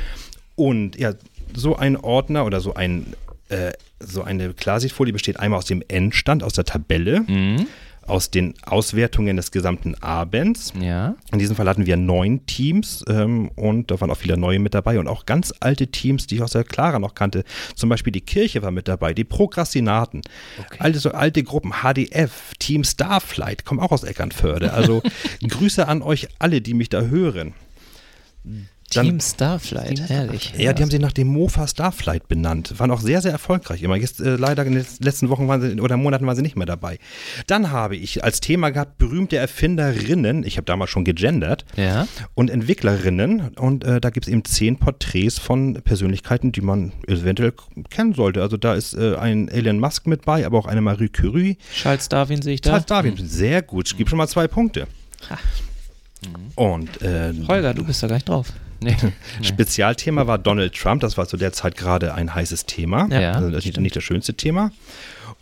[0.55, 1.13] Und ja,
[1.55, 3.13] so ein Ordner oder so ein
[3.49, 7.65] äh, so eine Klarsichtfolie besteht einmal aus dem Endstand, aus der Tabelle, Mhm.
[8.09, 10.73] Aus den Auswertungen des gesamten Abends.
[10.79, 11.15] Ja.
[11.31, 14.73] In diesem Fall hatten wir neun Teams ähm, und da waren auch viele neue mit
[14.73, 17.43] dabei und auch ganz alte Teams, die ich aus der Clara noch kannte.
[17.75, 20.21] Zum Beispiel die Kirche war mit dabei, die Prokrastinaten,
[20.59, 20.77] Okay.
[20.79, 24.73] alte, so alte Gruppen, HDF, Team Starflight, kommen auch aus Eckernförde.
[24.73, 25.01] Also
[25.47, 27.53] Grüße an euch alle, die mich da hören.
[28.93, 30.53] Dann- Team Starflight, Team herrlich.
[30.57, 32.73] Ja, die haben sich nach dem Mofa Starflight benannt.
[32.79, 33.95] Waren auch sehr, sehr erfolgreich immer.
[33.95, 36.65] Jetzt äh, leider in den letzten Wochen waren sie, oder Monaten waren sie nicht mehr
[36.65, 36.97] dabei.
[37.47, 40.43] Dann habe ich als Thema gehabt berühmte Erfinderinnen.
[40.43, 41.65] Ich habe damals schon gegendert.
[41.75, 42.07] Ja.
[42.35, 43.49] Und Entwicklerinnen.
[43.57, 47.53] Und äh, da gibt es eben zehn Porträts von Persönlichkeiten, die man eventuell
[47.89, 48.41] kennen sollte.
[48.41, 51.57] Also da ist äh, ein Elon Musk mit bei, aber auch eine Marie Curie.
[51.75, 52.71] Charles Darwin sehe ich da.
[52.71, 53.15] Charles Darwin.
[53.17, 53.87] Sehr gut.
[53.87, 54.87] Ich gebe schon mal zwei Punkte.
[55.29, 55.37] Ha.
[56.55, 58.51] Und äh, Holger, du bist da gleich drauf.
[58.81, 58.95] Nee.
[59.41, 61.01] Spezialthema war Donald Trump.
[61.01, 63.07] Das war zu der Zeit gerade ein heißes Thema.
[63.11, 64.71] Ja, also das ist nicht das schönste Thema.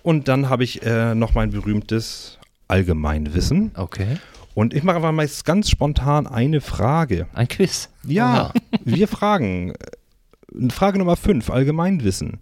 [0.03, 3.71] Und dann habe ich äh, noch mein berühmtes Allgemeinwissen.
[3.75, 4.17] Okay.
[4.55, 7.27] Und ich mache aber mal ganz spontan eine Frage.
[7.33, 7.89] Ein Quiz.
[8.03, 9.71] Ja, wir fragen.
[9.71, 12.39] äh, Frage Nummer 5, Allgemeinwissen.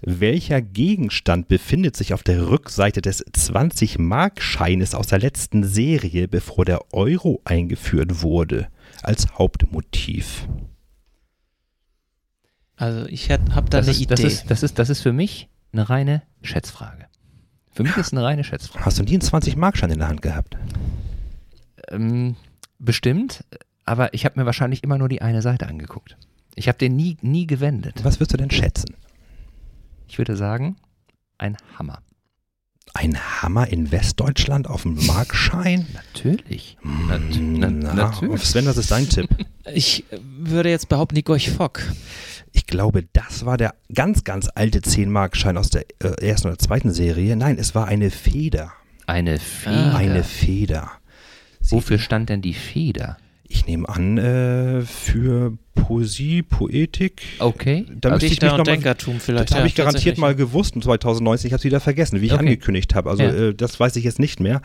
[0.00, 6.92] Welcher Gegenstand befindet sich auf der Rückseite des 20-Mark-Scheines aus der letzten Serie, bevor der
[6.92, 8.68] Euro eingeführt wurde,
[9.04, 10.48] als Hauptmotiv?
[12.76, 14.06] Also ich habe da Das eine ist, Idee.
[14.14, 17.06] das, ist, das, ist, das ist für mich eine reine Schätzfrage.
[17.72, 18.84] Für mich ist eine reine Schätzfrage.
[18.84, 20.56] Hast du nie einen 20-Mark-Schein in der Hand gehabt?
[21.88, 22.36] Ähm,
[22.78, 23.44] bestimmt,
[23.84, 26.16] aber ich habe mir wahrscheinlich immer nur die eine Seite angeguckt.
[26.54, 28.04] Ich habe den nie, nie gewendet.
[28.04, 28.94] Was würdest du denn schätzen?
[30.08, 30.76] Ich würde sagen,
[31.38, 31.98] ein Hammer.
[32.96, 35.86] Ein Hammer in Westdeutschland auf dem Markschein?
[35.94, 36.78] Natürlich.
[36.82, 38.44] Nat na, Na, natürlich.
[38.44, 39.28] Sven, was ist dein Tipp?
[39.74, 41.82] ich äh, würde jetzt behaupten, die Gorch Fock.
[42.52, 46.92] Ich glaube, das war der ganz, ganz alte 10-Mark-Schein aus der äh, ersten oder zweiten
[46.92, 47.34] Serie.
[47.36, 48.72] Nein, es war eine Feder.
[49.06, 49.96] Eine Feder.
[49.96, 50.92] Eine Feder.
[51.60, 53.16] Sie, Wofür stand denn die Feder?
[53.46, 57.22] Ich nehme an, äh, für Poesie, Poetik.
[57.40, 57.84] Okay.
[58.00, 59.50] Da Also müsste ich mich noch mal, Denkertum vielleicht.
[59.50, 62.32] das habe ja, ich garantiert mal gewusst, 2019, ich habe es wieder vergessen, wie ich
[62.32, 62.40] Okay.
[62.40, 63.10] angekündigt habe.
[63.10, 63.30] Also Ja.
[63.34, 64.62] äh, das weiß ich jetzt nicht mehr.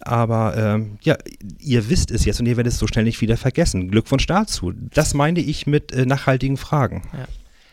[0.00, 1.16] Aber ähm, ja,
[1.58, 3.90] ihr wisst es jetzt und ihr werdet es so schnell nicht wieder vergessen.
[3.90, 4.72] Glückwunsch dazu.
[4.94, 7.02] Das meine ich mit äh, nachhaltigen Fragen.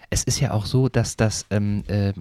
[0.09, 2.13] Es ist ja auch so, dass das ähm, äh,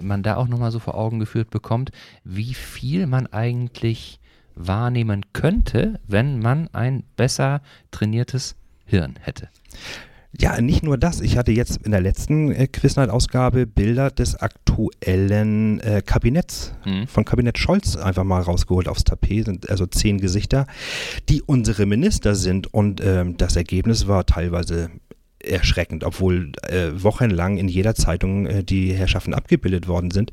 [0.00, 1.90] man da auch nochmal so vor Augen geführt bekommt,
[2.22, 4.20] wie viel man eigentlich
[4.56, 9.48] wahrnehmen könnte, wenn man ein besser trainiertes Hirn hätte.
[10.38, 11.20] Ja, nicht nur das.
[11.22, 17.06] Ich hatte jetzt in der letzten äh, Quiznight-Ausgabe Bilder des aktuellen äh, Kabinetts Mhm.
[17.06, 19.46] von Kabinett Scholz einfach mal rausgeholt aufs Tapet.
[19.46, 20.66] Sind also zehn Gesichter,
[21.28, 22.72] die unsere Minister sind.
[22.72, 24.90] Und ähm, das Ergebnis war teilweise
[25.46, 30.32] erschreckend, obwohl äh, wochenlang in jeder Zeitung äh, die Herrschaften abgebildet worden sind.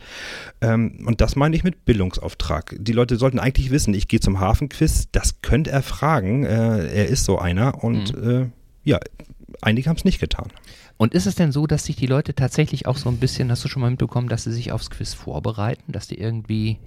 [0.62, 2.76] Ähm, und das meine ich mit Bildungsauftrag.
[2.80, 6.46] Die Leute sollten eigentlich wissen, ich gehe zum Hafenquiz, das könnte er fragen.
[6.46, 7.84] Äh, er ist so einer.
[7.84, 8.48] Und äh,
[8.84, 9.00] ja,
[9.62, 10.50] einige haben es nicht getan.
[10.98, 13.64] Und ist es denn so, dass sich die Leute tatsächlich auch so ein bisschen, hast
[13.64, 16.78] du schon mal mitbekommen, dass sie sich aufs Quiz vorbereiten, dass die irgendwie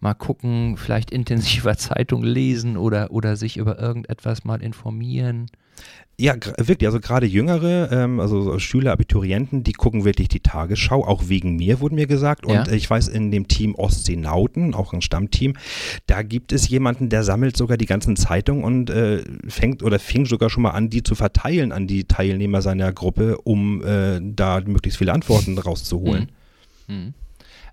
[0.00, 5.50] mal gucken, vielleicht intensiver Zeitung lesen oder, oder sich über irgendetwas mal informieren?
[6.16, 6.86] Ja, wirklich.
[6.86, 11.56] Also gerade Jüngere, ähm, also so Schüler, Abiturienten, die gucken wirklich die Tagesschau, auch wegen
[11.56, 12.46] mir, wurde mir gesagt.
[12.46, 12.72] Und Ja.
[12.72, 15.54] ich weiß, in dem Team Ostseenauten, auch ein Stammteam,
[16.06, 20.24] da gibt es jemanden, der sammelt sogar die ganzen Zeitungen und äh, fängt oder fing
[20.24, 24.60] sogar schon mal an, die zu verteilen an die Teilnehmer seiner Gruppe, um äh, da
[24.64, 26.30] möglichst viele Antworten rauszuholen.
[26.86, 27.14] Mhm.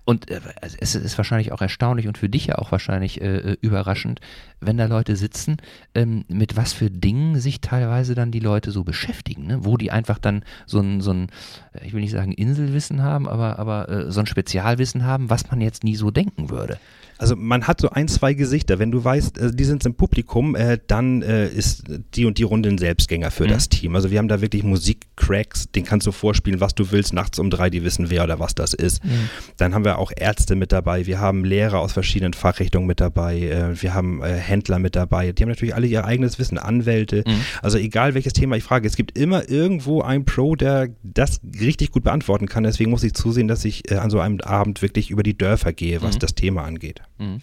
[0.04, 0.40] Und äh,
[0.80, 4.20] es ist wahrscheinlich auch erstaunlich und für dich ja auch wahrscheinlich äh, äh, überraschend,
[4.60, 5.58] wenn da Leute sitzen,
[5.94, 9.64] ähm, mit was für Dingen sich teilweise dann die Leute so beschäftigen, ne?
[9.64, 11.28] wo die einfach dann so ein, so ein,
[11.72, 15.50] äh, ich will nicht sagen Inselwissen haben, aber, aber äh, so ein Spezialwissen haben, was
[15.50, 16.78] man jetzt nie so denken würde.
[17.22, 18.78] Also man hat so ein, zwei Gesichter.
[18.80, 22.42] Wenn du weißt, äh, die sind im Publikum, äh, dann äh, ist die und die
[22.42, 23.48] Runde ein Selbstgänger für Mhm.
[23.50, 23.94] das Team.
[23.94, 27.48] Also wir haben da wirklich Musikcracks, den kannst du vorspielen, was du willst, nachts um
[27.48, 29.04] drei, die wissen wer oder was das ist.
[29.04, 29.28] Mhm.
[29.56, 33.40] Dann haben wir auch Ärzte mit dabei, wir haben Lehrer aus verschiedenen Fachrichtungen mit dabei,
[33.40, 35.32] äh, wir haben äh, Händler mit dabei.
[35.32, 37.22] Die haben natürlich alle ihr eigenes Wissen, Anwälte.
[37.26, 37.40] Mhm.
[37.62, 41.92] Also egal welches Thema ich frage, es gibt immer irgendwo einen Pro, der das richtig
[41.92, 42.64] gut beantworten kann.
[42.64, 45.72] Deswegen muss ich zusehen, dass ich äh, an so einem Abend wirklich über die Dörfer
[45.72, 46.20] gehe, was Mhm.
[46.20, 47.00] das Thema angeht.
[47.18, 47.40] Mhm.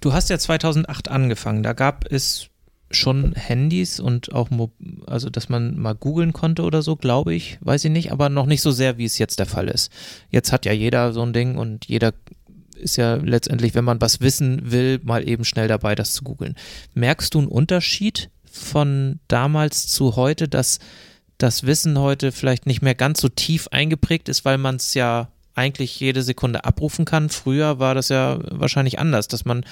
[0.00, 1.62] Du hast ja 2008 angefangen.
[1.62, 2.48] Da gab es
[2.90, 4.70] schon Handys und auch, Mo
[5.06, 8.46] also dass man mal googeln konnte oder so, glaube ich, weiß ich nicht, aber noch
[8.46, 9.90] nicht so sehr, wie es jetzt der Fall ist.
[10.30, 12.12] Jetzt hat ja jeder so ein Ding und jeder
[12.74, 16.56] ist ja letztendlich, wenn man was wissen will, mal eben schnell dabei, das zu googeln.
[16.94, 20.78] Merkst du einen Unterschied von damals zu heute, dass
[21.38, 25.31] das Wissen heute vielleicht nicht mehr ganz so tief eingeprägt ist, weil man es ja
[25.54, 27.28] eigentlich jede Sekunde abrufen kann.
[27.28, 29.64] Früher war das ja wahrscheinlich anders, dass man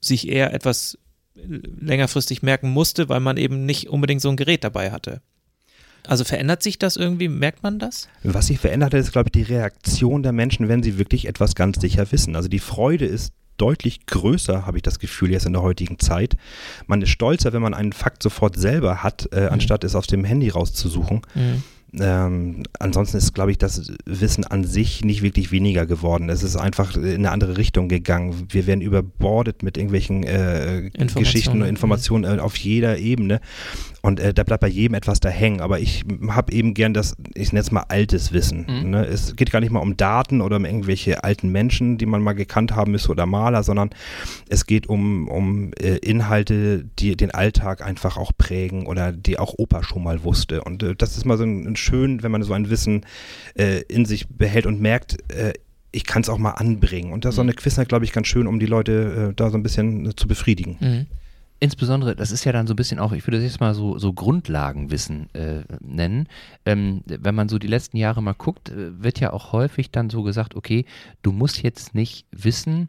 [0.00, 0.98] sich eher etwas
[1.34, 5.20] längerfristig merken musste, weil man eben nicht unbedingt so ein Gerät dabei hatte.
[6.06, 7.28] Also verändert sich das irgendwie?
[7.28, 8.08] Merkt man das?
[8.22, 11.54] Was sich verändert hat, ist, glaube ich, die Reaktion der Menschen, wenn sie wirklich etwas
[11.54, 12.34] ganz sicher wissen.
[12.34, 16.36] Also die Freude ist deutlich größer, habe ich das Gefühl, jetzt in der heutigen Zeit.
[16.86, 20.24] Man ist stolzer, wenn man einen Fakt sofort selber hat, äh, anstatt es auf dem
[20.24, 21.22] Handy rauszusuchen.
[21.98, 26.28] Ähm, ansonsten ist, glaube ich, das Wissen an sich nicht wirklich weniger geworden.
[26.28, 28.46] Es ist einfach in eine andere Richtung gegangen.
[28.50, 30.90] Wir werden überbordet mit irgendwelchen äh.
[31.14, 33.40] Geschichten und Informationen äh, auf jeder Ebene.
[34.00, 35.60] Und äh, da bleibt bei jedem etwas da hängen.
[35.60, 38.66] Aber ich habe eben gern das, ich nenne es mal altes Wissen.
[38.68, 38.90] Mhm.
[38.90, 39.06] Ne?
[39.06, 42.34] Es geht gar nicht mal um Daten oder um irgendwelche alten Menschen, die man mal
[42.34, 43.90] gekannt haben müsste oder Maler, sondern
[44.48, 49.54] es geht um, um äh, Inhalte, die den Alltag einfach auch prägen oder die auch
[49.56, 50.62] Opa schon mal wusste.
[50.62, 53.06] Und äh, das ist mal so ein, ein schön, wenn man so ein Wissen
[53.54, 55.52] äh, in sich behält und merkt, äh,
[55.92, 57.12] ich kann es auch mal anbringen.
[57.12, 59.50] Und das ist so eine Quiznight, glaube ich, ganz schön, um die Leute äh, da
[59.50, 60.76] so ein bisschen äh, zu befriedigen.
[60.80, 61.06] Mhm.
[61.60, 63.98] Insbesondere, das ist ja dann so ein bisschen auch, ich würde das jetzt mal so,
[63.98, 66.28] so Grundlagenwissen äh, nennen.
[66.64, 70.08] Ähm, wenn man so die letzten Jahre mal guckt, äh, wird ja auch häufig dann
[70.08, 70.84] so gesagt, okay,
[71.22, 72.88] du musst jetzt nicht wissen,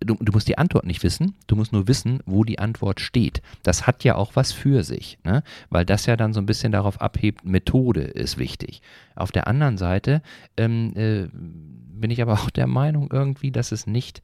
[0.00, 3.42] du, du musst die Antwort nicht wissen, du musst nur wissen, wo die Antwort steht.
[3.62, 5.42] Das hat ja auch was für sich, ne?
[5.68, 8.82] weil das ja dann so ein bisschen darauf abhebt, Methode ist wichtig.
[9.14, 10.22] Auf der anderen Seite
[10.56, 14.22] ähm, äh, bin ich aber auch der Meinung irgendwie, dass es nicht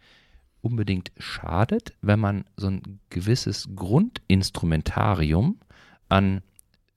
[0.63, 5.61] unbedingt schadet, wenn man so ein gewisses Grundinstrumentarium
[6.09, 6.43] an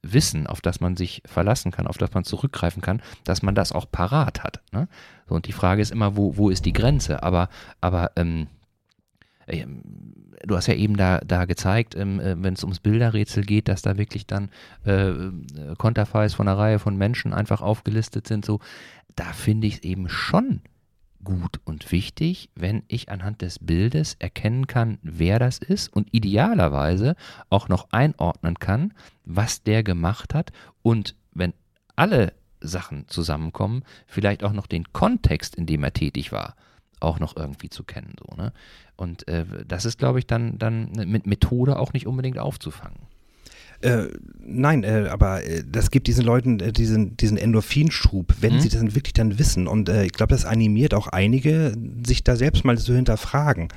[0.02, 3.74] Wissen, auf das man sich verlassen kann, auf das man zurückgreifen kann, dass man das
[3.74, 4.62] auch parat hat.
[4.72, 4.88] Ne?
[5.28, 7.22] So, und die Frage ist immer, wo, wo ist die Grenze?
[7.22, 7.50] Aber,
[7.82, 8.48] aber ähm,
[10.45, 13.82] du hast ja eben da, da gezeigt, ähm, äh, wenn es ums Bilderrätsel geht, dass
[13.82, 14.50] da wirklich dann
[14.86, 15.32] äh, äh,
[15.78, 18.45] Konterfeis von einer Reihe von Menschen einfach aufgelistet sind.
[18.45, 18.60] So,
[19.16, 20.62] da finde ich es eben schon
[21.24, 27.16] gut und wichtig, wenn ich anhand des Bildes erkennen kann, wer das ist und idealerweise
[27.50, 28.93] auch noch einordnen kann,
[29.26, 31.54] was der gemacht hat und wenn
[31.97, 36.56] alle Sachen zusammenkommen, vielleicht auch noch den Kontext, in dem er tätig war,
[37.00, 38.16] auch noch irgendwie zu kennen.
[38.20, 38.52] So, ne?
[38.95, 43.00] Und äh, das ist, glaube ich, dann, dann mit Methode auch nicht unbedingt aufzufangen.
[43.82, 44.08] Äh,
[44.45, 48.60] nein, äh, aber äh, das gibt diesen Leuten äh, diesen, diesen Endorphinschub, wenn mhm.
[48.60, 49.68] sie das dann wirklich dann wissen.
[49.68, 51.74] Und äh, ich glaube, das animiert auch einige,
[52.06, 53.70] sich da selbst mal zu hinterfragen.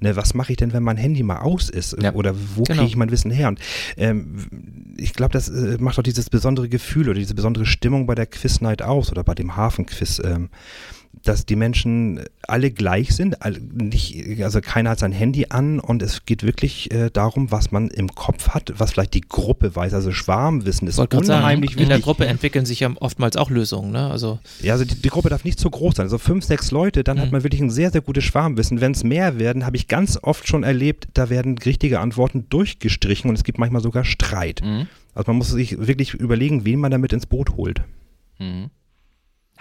[0.00, 1.96] Ne, was mache ich denn, wenn mein Handy mal aus ist?
[2.00, 2.12] Ja.
[2.12, 2.78] Oder wo genau.
[2.78, 3.48] kriege ich mein Wissen her?
[3.48, 3.58] Und
[3.96, 8.14] ähm, ich glaube, das äh, macht auch dieses besondere Gefühl oder diese besondere Stimmung bei
[8.14, 10.20] der Quiz Night aus oder bei dem Hafenquiz.
[10.24, 10.50] Ähm,
[11.24, 13.36] dass die Menschen alle gleich sind,
[13.72, 17.88] nicht, also keiner hat sein Handy an und es geht wirklich äh, darum, was man
[17.88, 21.80] im Kopf hat, was vielleicht die Gruppe weiß, also Schwarmwissen ist unheimlich sagen, wichtig.
[21.80, 24.10] In der Gruppe entwickeln sich ja oftmals auch Lösungen, ne?
[24.10, 27.04] Also ja, also die, die Gruppe darf nicht zu groß sein, also fünf, sechs Leute,
[27.04, 27.22] dann mhm.
[27.22, 28.80] hat man wirklich ein sehr, sehr gutes Schwarmwissen.
[28.80, 33.28] Wenn es mehr werden, habe ich ganz oft schon erlebt, da werden richtige Antworten durchgestrichen
[33.28, 34.62] und es gibt manchmal sogar Streit.
[34.62, 34.86] Mhm.
[35.14, 37.82] Also man muss sich wirklich überlegen, wen man damit ins Boot holt.
[38.38, 38.70] Mhm.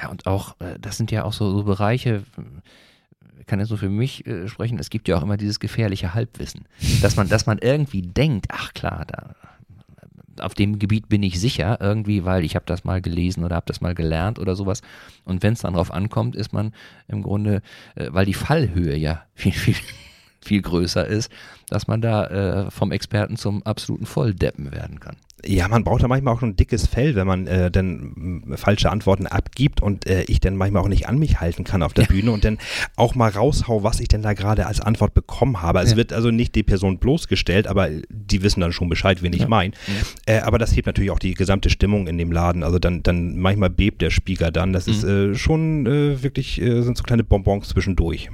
[0.01, 2.23] Ja, und auch, äh, das sind ja auch so, so Bereiche,
[3.39, 6.13] ich kann jetzt so für mich äh, sprechen, es gibt ja auch immer dieses gefährliche
[6.13, 6.65] Halbwissen,
[7.01, 9.35] dass man, dass man irgendwie denkt, ach klar, da,
[10.39, 13.65] auf dem Gebiet bin ich sicher irgendwie, weil ich habe das mal gelesen oder habe
[13.65, 14.81] das mal gelernt oder sowas.
[15.23, 16.73] Und wenn es dann drauf ankommt, ist man
[17.07, 17.61] im Grunde,
[17.95, 19.75] äh, weil die Fallhöhe ja viel, viel,
[20.47, 21.31] viel größer ist,
[21.69, 22.25] dass man da
[22.67, 25.17] äh, vom Experten zum absoluten Volldeppen werden kann.
[25.45, 28.89] Ja, man braucht da manchmal auch ein dickes Fell, wenn man äh, dann äh, falsche
[28.89, 32.05] Antworten abgibt und äh, ich dann manchmal auch nicht an mich halten kann auf der
[32.05, 32.09] ja.
[32.09, 32.57] Bühne und dann
[32.95, 35.79] auch mal raushau, was ich denn da gerade als Antwort bekommen habe.
[35.81, 35.97] Es ja.
[35.97, 39.47] wird also nicht die Person bloßgestellt, aber die wissen dann schon Bescheid, wen ich ja.
[39.47, 39.73] meine.
[40.25, 42.63] Äh, aber das hebt natürlich auch die gesamte Stimmung in dem Laden.
[42.63, 44.73] Also dann, dann manchmal bebt der Spieler dann.
[44.73, 44.93] Das mhm.
[44.93, 48.29] ist äh, schon äh, wirklich, sind so kleine Bonbons zwischendurch.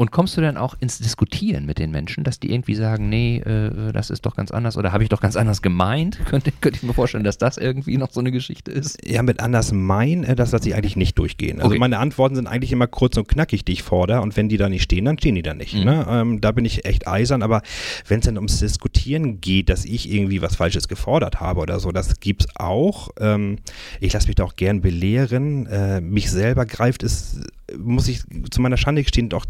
[0.00, 3.38] Und kommst du dann auch ins Diskutieren mit den Menschen, dass die irgendwie sagen, nee,
[3.38, 6.20] äh, das ist doch ganz anders oder habe ich doch ganz anders gemeint?
[6.26, 9.04] Könnte, könnte ich mir vorstellen, dass das irgendwie noch so eine Geschichte ist?
[9.04, 11.58] Ja, mit anders meinen, äh, das lasse ich eigentlich nicht durchgehen.
[11.58, 11.80] Also okay.
[11.80, 14.20] meine Antworten sind eigentlich immer kurz und knackig, die ich fordere.
[14.20, 15.74] Und wenn die da nicht stehen, dann stehen die da nicht.
[15.74, 15.84] Mhm.
[15.84, 16.06] Ne?
[16.08, 17.42] Ähm, da bin ich echt eisern.
[17.42, 17.62] Aber
[18.06, 21.90] wenn es dann ums Diskutieren geht, dass ich irgendwie was Falsches gefordert habe oder so,
[21.90, 23.08] das gibt es auch.
[23.18, 23.58] Ähm,
[23.98, 25.66] ich lasse mich da auch gern belehren.
[25.66, 27.40] Äh, mich selber greift es
[27.76, 29.46] muss ich zu meiner Schande gestehen, doch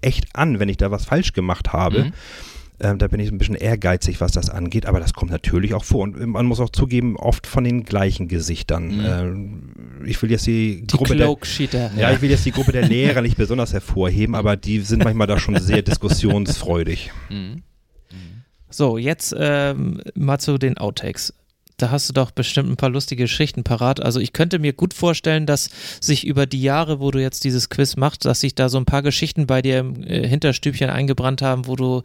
[0.00, 2.04] echt an, wenn ich da was falsch gemacht habe.
[2.04, 2.12] Mhm.
[2.80, 5.84] Ähm, da bin ich ein bisschen ehrgeizig, was das angeht, aber das kommt natürlich auch
[5.84, 6.02] vor.
[6.02, 8.96] Und man muss auch zugeben, oft von den gleichen Gesichtern.
[8.96, 9.04] Mhm.
[9.04, 9.62] Ähm,
[10.04, 11.36] ich will jetzt die, die Gruppe der,
[11.96, 15.28] ja, ich will jetzt die Gruppe der Lehrer nicht besonders hervorheben, aber die sind manchmal
[15.28, 17.12] da schon sehr diskussionsfreudig.
[17.30, 17.62] Mhm.
[18.68, 21.34] So, jetzt ähm, mal zu den Outtakes
[21.76, 24.00] da hast du doch bestimmt ein paar lustige Geschichten parat.
[24.00, 25.70] Also ich könnte mir gut vorstellen, dass
[26.00, 28.84] sich über die Jahre, wo du jetzt dieses Quiz machst, dass sich da so ein
[28.84, 32.02] paar Geschichten bei dir im äh, Hinterstübchen eingebrannt haben, wo du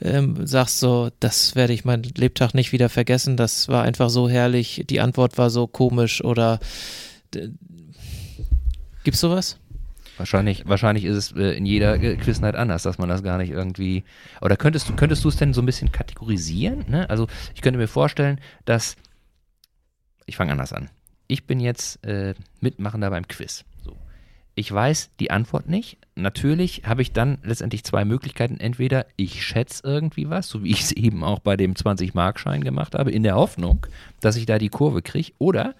[0.00, 4.28] ähm, sagst so, das werde ich mein Lebtag nicht wieder vergessen, das war einfach so
[4.28, 6.58] herrlich, die Antwort war so komisch oder
[9.04, 9.58] gibt's sowas?
[10.16, 13.50] Wahrscheinlich, wahrscheinlich ist es äh, in jeder äh, Quiznacht anders, dass man das gar nicht
[13.50, 14.04] irgendwie.
[14.40, 16.84] Oder könntest du, könntest du es denn so ein bisschen kategorisieren?
[16.88, 17.08] Ne?
[17.10, 18.96] Also ich könnte mir vorstellen, dass
[20.26, 20.88] ich fange anders an.
[21.26, 23.64] Ich bin jetzt äh, Mitmachender beim Quiz.
[23.82, 23.96] So.
[24.54, 25.98] Ich weiß die Antwort nicht.
[26.14, 28.58] Natürlich habe ich dann letztendlich zwei Möglichkeiten.
[28.60, 32.94] Entweder ich schätze irgendwie was, so wie ich es eben auch bei dem 20-Mark-Schein gemacht
[32.94, 33.86] habe, in der Hoffnung,
[34.20, 35.32] dass ich da die Kurve kriege.
[35.38, 35.74] Oder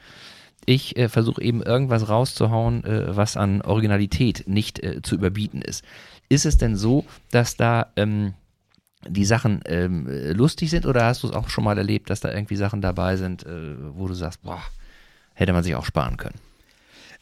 [0.67, 5.85] ich äh, versuche eben irgendwas rauszuhauen, äh, was an Originalität nicht äh, zu überbieten ist.
[6.29, 8.35] Ist es denn so, dass da ähm,
[9.07, 12.33] die Sachen ähm, lustig sind oder hast du es auch schon mal erlebt, dass da
[12.33, 14.63] irgendwie Sachen dabei sind, äh, wo du sagst, boah,
[15.35, 16.39] hätte man sich auch sparen können?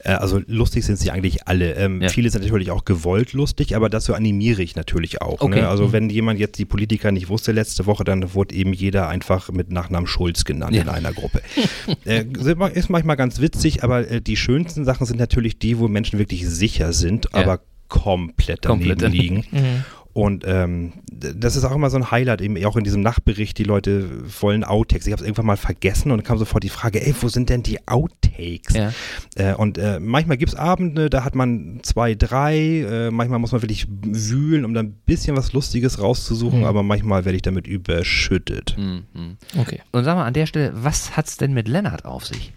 [0.04, 1.74] Äh, also lustig sind sie eigentlich alle.
[1.74, 2.08] Ähm, ja.
[2.08, 5.40] Viele sind natürlich auch gewollt lustig, aber dazu animiere ich natürlich auch.
[5.40, 5.46] Ne?
[5.46, 5.60] Okay.
[5.62, 5.68] Ne?
[5.68, 5.92] Also mhm.
[5.92, 9.70] wenn jemand jetzt die Politiker nicht wusste letzte Woche, dann wurde eben jeder einfach mit
[9.70, 10.82] Nachnamen Schulz genannt ja.
[10.82, 11.42] in einer Gruppe.
[12.04, 12.24] äh,
[12.74, 16.46] ist manchmal ganz witzig, aber äh, die schönsten Sachen sind natürlich die, wo Menschen wirklich
[16.46, 17.40] sicher sind, ja.
[17.40, 19.12] aber komplett daneben komplett.
[19.12, 19.44] liegen.
[19.50, 19.84] Mhm.
[20.12, 23.64] Und ähm, das ist auch immer so ein Highlight, eben auch in diesem Nachtbericht, die
[23.64, 24.08] Leute
[24.40, 25.06] wollen Outtakes.
[25.06, 27.48] Ich habe es irgendwann mal vergessen und dann kam sofort die Frage, ey, wo sind
[27.48, 28.74] denn die Outtakes?
[28.74, 28.92] Ja.
[29.36, 33.52] Äh, und äh, manchmal gibt es Abende, da hat man zwei, drei, äh, manchmal muss
[33.52, 36.66] man wirklich wühlen, um dann ein bisschen was Lustiges rauszusuchen, mhm.
[36.66, 38.76] aber manchmal werde ich damit überschüttet.
[38.78, 39.36] Mhm.
[39.58, 39.80] Okay.
[39.92, 42.52] Und sag mal an der Stelle, was hat es denn mit Lennart auf sich?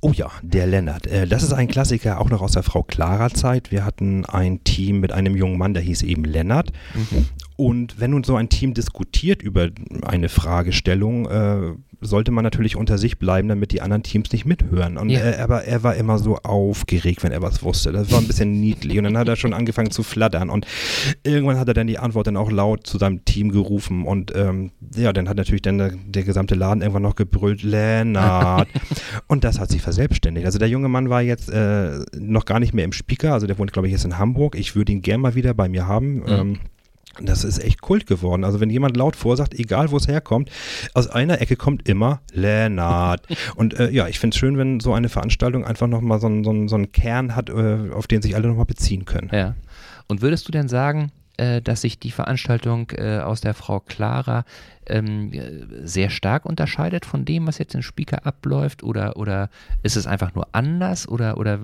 [0.00, 1.06] Oh ja, der Lennart.
[1.06, 3.72] Äh, das ist ein Klassiker auch noch aus der Frau Clara Zeit.
[3.72, 6.72] Wir hatten ein Team mit einem jungen Mann, der hieß eben Lennart.
[6.94, 7.26] Mhm.
[7.58, 9.68] Und wenn nun so ein Team diskutiert über
[10.02, 14.96] eine Fragestellung, äh, sollte man natürlich unter sich bleiben, damit die anderen Teams nicht mithören.
[14.96, 15.18] Und Ja.
[15.18, 17.90] er, aber er war immer so aufgeregt, wenn er was wusste.
[17.90, 18.96] Das war ein bisschen niedlich.
[18.96, 20.50] Und dann hat er schon angefangen zu flattern.
[20.50, 20.68] Und
[21.24, 24.04] irgendwann hat er dann die Antwort dann auch laut zu seinem Team gerufen.
[24.04, 28.68] Und ähm, ja, dann hat natürlich dann der, der gesamte Laden irgendwann noch gebrüllt, Lennart.
[29.26, 30.46] und das hat sich verselbstständigt.
[30.46, 33.32] Also der junge Mann war jetzt äh, noch gar nicht mehr im Speaker.
[33.32, 34.54] Also der wohnt, glaube ich, jetzt in Hamburg.
[34.56, 36.22] Ich würde ihn gern mal wieder bei mir haben.
[36.28, 36.58] Ähm,
[37.22, 38.44] das ist echt Kult geworden.
[38.44, 40.50] Also wenn jemand laut vorsagt, egal wo es herkommt,
[40.94, 43.26] aus einer Ecke kommt immer Lennart.
[43.56, 46.44] Und äh, ja, ich finde es schön, wenn so eine Veranstaltung einfach nochmal so, einen-
[46.44, 49.30] so, so einen Kern hat, äh, auf den sich alle nochmal beziehen können.
[49.32, 49.54] Ja.
[50.06, 54.44] Und würdest du denn sagen, äh, dass sich die Veranstaltung äh, aus der Frau Clara
[54.86, 58.82] ähm, äh, sehr stark unterscheidet von dem, was jetzt in Speaker abläuft?
[58.82, 59.48] Oder, oder
[59.84, 61.08] ist es einfach nur anders?
[61.08, 61.60] Oder, oder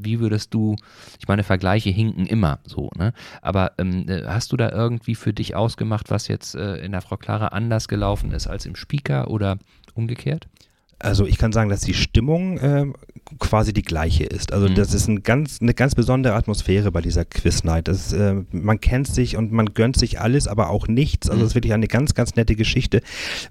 [0.00, 0.76] wie würdest du,
[1.18, 3.12] ich meine, Vergleiche hinken immer so, ne?
[3.42, 7.16] Aber ähm, äh, hast du da irgendwie für dich ausgemacht, was jetzt in der Frau
[7.16, 9.58] Clara anders gelaufen ist als im Speaker oder
[9.94, 10.48] umgekehrt?
[10.98, 12.94] Also ich kann sagen, dass die Stimmung ähm,
[13.38, 14.52] quasi die gleiche ist.
[14.52, 14.74] Also Mhm.
[14.76, 17.88] das ist ein ganz, eine ganz besondere Atmosphäre bei dieser Quiz Night.
[17.88, 21.28] Das, ist, äh, man kennt sich und man gönnt sich alles, aber auch nichts.
[21.28, 21.44] Also Mhm.
[21.44, 23.00] es ist wirklich eine ganz, ganz nette Geschichte.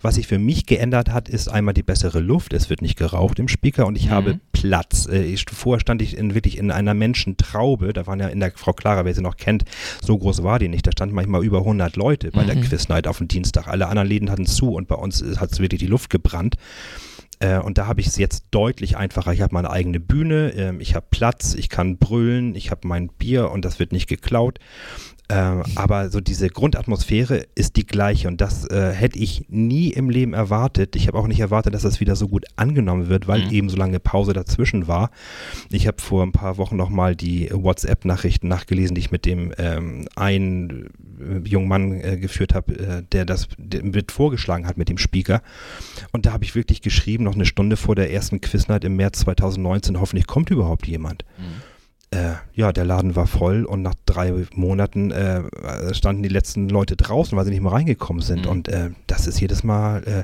[0.01, 2.53] Was sich für mich geändert hat, ist einmal die bessere Luft.
[2.53, 4.11] Es wird nicht geraucht im Speaker und ich Mhm.
[4.11, 5.07] habe Platz.
[5.11, 7.91] Äh, ich, vorher stand ich in, wirklich in einer Menschentraube.
[7.93, 9.63] Da waren ja in der Frau Clara, wer sie noch kennt,
[10.01, 10.87] so groß war die nicht.
[10.87, 12.61] Da standen manchmal über 100 Leute bei der Mhm.
[12.61, 13.67] Quiz Night auf dem Dienstag.
[13.67, 16.55] Alle anderen Läden hatten zu und bei uns hat es wirklich die Luft gebrannt.
[17.39, 19.33] Äh, und da habe ich es jetzt deutlich einfacher.
[19.33, 23.09] Ich habe meine eigene Bühne, ähm, ich habe Platz, ich kann brüllen, ich habe mein
[23.09, 24.59] Bier und das wird nicht geklaut.
[25.27, 30.09] Ähm, aber so diese Grundatmosphäre ist die gleiche und das äh, hätte ich nie im
[30.11, 30.95] Leben erwartet.
[30.95, 33.51] Ich habe auch nicht erwartet, dass das wieder so gut angenommen wird, weil Mhm.
[33.51, 35.09] eben so lange Pause dazwischen war.
[35.71, 40.07] Ich habe vor ein paar Wochen nochmal die WhatsApp-Nachrichten nachgelesen, die ich mit dem ähm,
[40.15, 44.89] einen äh, jungen Mann äh, geführt habe, äh, der das der mit vorgeschlagen hat mit
[44.89, 45.41] dem Speaker.
[46.11, 49.19] Und da habe ich wirklich geschrieben, noch eine Stunde vor der ersten Quiznacht im März
[49.21, 51.25] 2019, hoffentlich kommt überhaupt jemand.
[52.15, 55.43] Äh, ja, der Laden war voll und nach drei Monaten äh,
[55.93, 58.45] standen die letzten Leute draußen, weil sie nicht mehr reingekommen sind.
[58.45, 58.51] Mhm.
[58.51, 60.23] Und äh, das ist jedes Mal äh,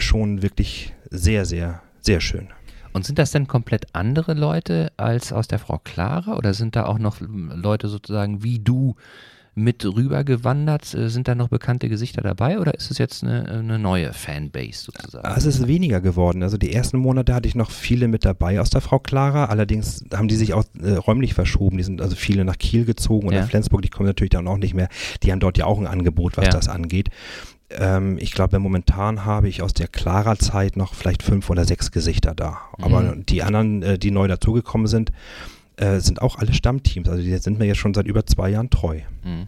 [0.00, 2.48] schon wirklich sehr, sehr, sehr schön.
[2.92, 6.84] Und sind das denn komplett andere Leute als aus der Frau Clara oder sind da
[6.84, 8.94] auch noch Leute sozusagen wie du
[9.58, 10.94] mit rübergewandert?
[10.94, 14.84] Äh, Sind da noch bekannte Gesichter dabei oder ist es jetzt eine, eine neue Fanbase
[14.84, 15.26] sozusagen?
[15.26, 16.42] Ah, Es ist weniger geworden.
[16.42, 19.46] Also die ersten Monate hatte ich noch viele mit dabei aus der Frau Clara.
[19.46, 21.76] Allerdings haben die sich auch äh, räumlich verschoben.
[21.76, 23.46] Die sind also viele nach Kiel gezogen oder Ja.
[23.46, 23.82] Flensburg.
[23.82, 24.88] Die kommen natürlich dann auch nicht mehr.
[25.22, 26.50] Die haben dort ja auch ein Angebot, was Ja.
[26.52, 27.08] das angeht.
[27.70, 32.34] Ähm, ich glaube, momentan habe ich aus der Clara-Zeit noch vielleicht fünf oder sechs Gesichter
[32.34, 32.58] da.
[32.80, 33.26] Aber Mhm.
[33.26, 35.12] die anderen, äh, die neu dazugekommen sind,
[35.78, 37.08] äh, sind auch alle Stammteams.
[37.08, 39.00] Also die sind mir jetzt schon seit über zwei Jahren treu.
[39.24, 39.46] Mhm.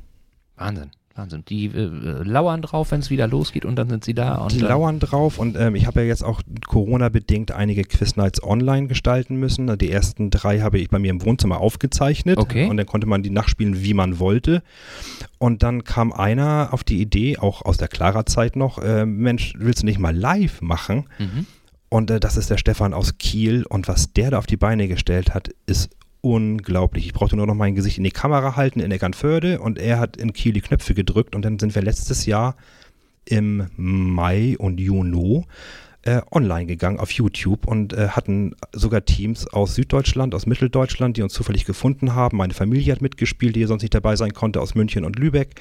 [0.56, 1.42] Wahnsinn, Wahnsinn.
[1.48, 4.36] Die äh, äh, lauern drauf, wenn es wieder losgeht und dann sind sie da.
[4.36, 8.42] Und Die dann- lauern drauf und ähm, ich habe ja jetzt auch Corona-bedingt einige Quiz-Nights
[8.42, 9.76] online gestalten müssen.
[9.78, 12.68] Die ersten drei habe ich bei mir im Wohnzimmer aufgezeichnet Okay.
[12.68, 14.62] und dann konnte man die nachspielen, wie man wollte.
[15.38, 19.82] Und dann kam einer auf die Idee, auch aus der Clara-Zeit noch, äh, Mensch, willst
[19.82, 21.06] du nicht mal live machen?
[21.18, 21.46] Mhm.
[21.88, 24.86] Und äh, das ist der Stefan aus Kiel und was der da auf die Beine
[24.86, 25.90] gestellt hat, ist
[26.20, 27.06] unglaublich.
[27.06, 30.16] Ich brauchte nur noch mein Gesicht in die Kamera halten in Eckernförde und er hat
[30.16, 32.56] in Kiel die Knöpfe gedrückt und dann sind wir letztes Jahr
[33.24, 35.44] im Mai und Juni
[36.02, 41.22] äh, online gegangen auf YouTube und äh, hatten sogar Teams aus Süddeutschland, aus Mitteldeutschland, die
[41.22, 42.38] uns zufällig gefunden haben.
[42.38, 45.60] Meine Familie hat mitgespielt, die sonst nicht dabei sein konnte, aus München und Lübeck.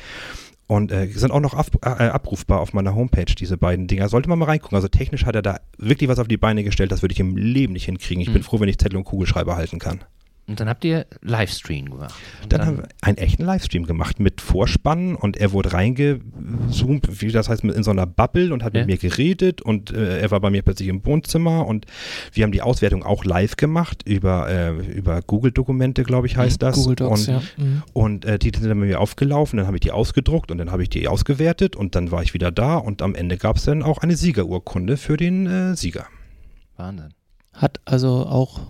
[0.67, 4.07] Und äh, sind auch noch ab, äh, abrufbar auf meiner Homepage, diese beiden Dinger.
[4.07, 4.75] Sollte man mal reingucken.
[4.75, 7.35] Also technisch hat er da wirklich was auf die Beine gestellt, das würde ich im
[7.35, 8.21] Leben nicht hinkriegen.
[8.21, 8.33] Ich Hm.
[8.35, 10.01] bin froh, wenn ich Zettel und Kugelschreiber halten kann.
[10.49, 12.15] Und dann habt ihr Livestream gemacht.
[12.41, 17.31] Und Dann haben wir einen echten Livestream gemacht mit Vorspannen und er wurde reingezoomt, wie
[17.31, 18.81] das heißt, in so einer Bubble und hat Ja.
[18.81, 21.85] mit mir geredet und äh, er war bei mir plötzlich im Wohnzimmer und
[22.33, 26.75] wir haben die Auswertung auch live gemacht über, äh, über Google-Dokumente, glaube ich, heißt das.
[26.75, 27.41] Google Docs, und, ja.
[27.57, 27.83] Mhm.
[27.93, 30.71] Und äh, die sind dann bei mir aufgelaufen, dann habe ich die ausgedruckt und dann
[30.71, 33.65] habe ich die ausgewertet und dann war ich wieder da und am Ende gab es
[33.65, 36.07] dann auch eine Siegerurkunde für den äh, Sieger.
[36.75, 37.13] Wahnsinn.
[37.53, 38.61] Hat also auch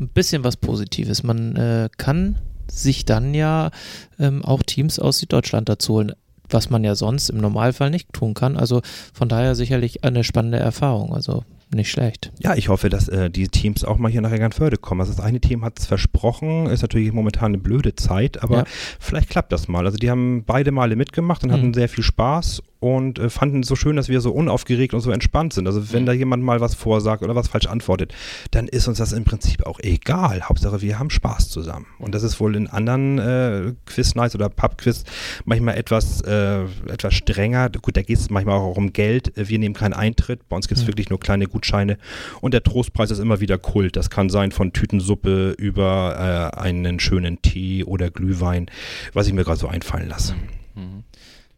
[0.00, 1.22] ein bisschen was Positives.
[1.22, 2.38] Man äh, kann
[2.70, 3.70] sich dann ja
[4.18, 6.12] ähm, auch Teams aus Süddeutschland dazu holen,
[6.48, 8.56] was man ja sonst im Normalfall nicht tun kann.
[8.56, 8.82] Also
[9.12, 11.14] von daher sicherlich eine spannende Erfahrung.
[11.14, 12.32] Also nicht schlecht.
[12.40, 15.00] Ja, ich hoffe, dass äh, die Teams auch mal hier nach Eckernförde kommen.
[15.00, 18.64] Also das eine Team hat es versprochen, ist natürlich momentan eine blöde Zeit, aber Ja.
[19.00, 19.86] vielleicht klappt das mal.
[19.86, 21.54] Also die haben beide Male mitgemacht und Mhm.
[21.54, 25.00] hatten sehr viel Spaß und äh, fanden es so schön, dass wir so unaufgeregt und
[25.00, 25.66] so entspannt sind.
[25.68, 26.06] Also wenn mhm.
[26.06, 28.12] da jemand mal was vorsagt oder was falsch antwortet,
[28.50, 30.42] dann ist uns das im Prinzip auch egal.
[30.42, 31.86] Hauptsache, wir haben Spaß zusammen.
[32.00, 35.04] Und das ist wohl in anderen äh, Quiz-Nights oder Pub-Quiz
[35.44, 37.70] manchmal etwas, äh, etwas strenger.
[37.70, 39.32] Gut, da geht es manchmal auch um Geld.
[39.36, 40.48] Wir nehmen keinen Eintritt.
[40.48, 40.88] Bei uns gibt es mhm.
[40.88, 41.96] wirklich nur kleine Gutscheine.
[42.40, 43.96] Und der Trostpreis ist immer wieder Kult.
[43.96, 48.66] Das kann sein von Tütensuppe über äh, einen schönen Tee oder Glühwein,
[49.12, 50.34] was ich mir gerade so einfallen lasse.
[50.74, 51.04] Mhm.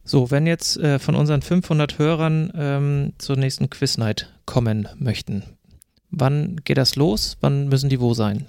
[0.04, 5.42] So, wenn jetzt äh, von unseren 500 Hörern ähm, zur nächsten Quiz Night kommen möchten,
[6.10, 7.38] wann geht das los?
[7.40, 8.44] Wann müssen die wo sein?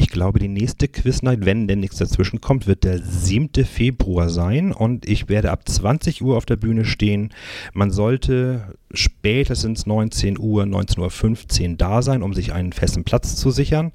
[0.00, 3.64] Ich glaube, die nächste Quiz Night, wenn denn nichts dazwischen kommt, wird der 7.
[3.64, 7.34] Februar sein und ich werde ab 20 Uhr auf der Bühne stehen.
[7.72, 13.50] Man sollte spätestens 19 Uhr, 19.15 Uhr da sein, um sich einen festen Platz zu
[13.50, 13.90] sichern.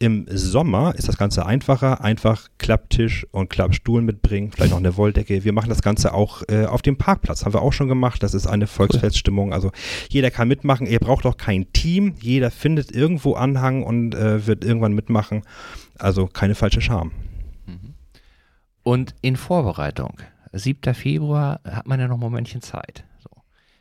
[0.00, 2.02] Im Sommer ist das Ganze einfacher.
[2.02, 5.44] Einfach Klapptisch und Klappstuhl mitbringen, vielleicht noch eine Wolldecke.
[5.44, 7.44] Wir machen das Ganze auch äh, auf dem Parkplatz.
[7.44, 8.22] Haben wir auch schon gemacht.
[8.22, 9.52] Das ist eine Volksfeststimmung.
[9.52, 9.70] Also
[10.10, 10.86] jeder kann mitmachen.
[10.86, 12.14] Ihr braucht auch kein Team.
[12.20, 15.42] Jeder findet irgendwo Anhang und äh, wird irgendwann mitmachen.
[15.96, 17.12] Also keine falsche Scham.
[17.66, 17.94] Mhm.
[18.82, 20.18] Und in Vorbereitung,
[20.52, 20.92] 7.
[20.94, 23.04] Februar, hat man ja noch ein Momentchen Zeit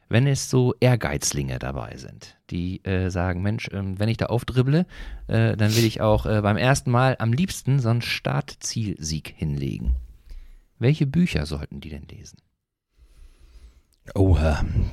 [0.10, 4.86] wenn es so Ehrgeizlinge dabei sind, die äh, sagen, Mensch, äh, wenn ich da aufdribble,
[5.28, 9.96] äh, dann will ich auch äh, beim ersten Mal am liebsten so einen Start-Ziel-Sieg hinlegen.
[10.80, 12.38] Welche Bücher sollten die denn lesen?
[14.16, 14.38] Oh,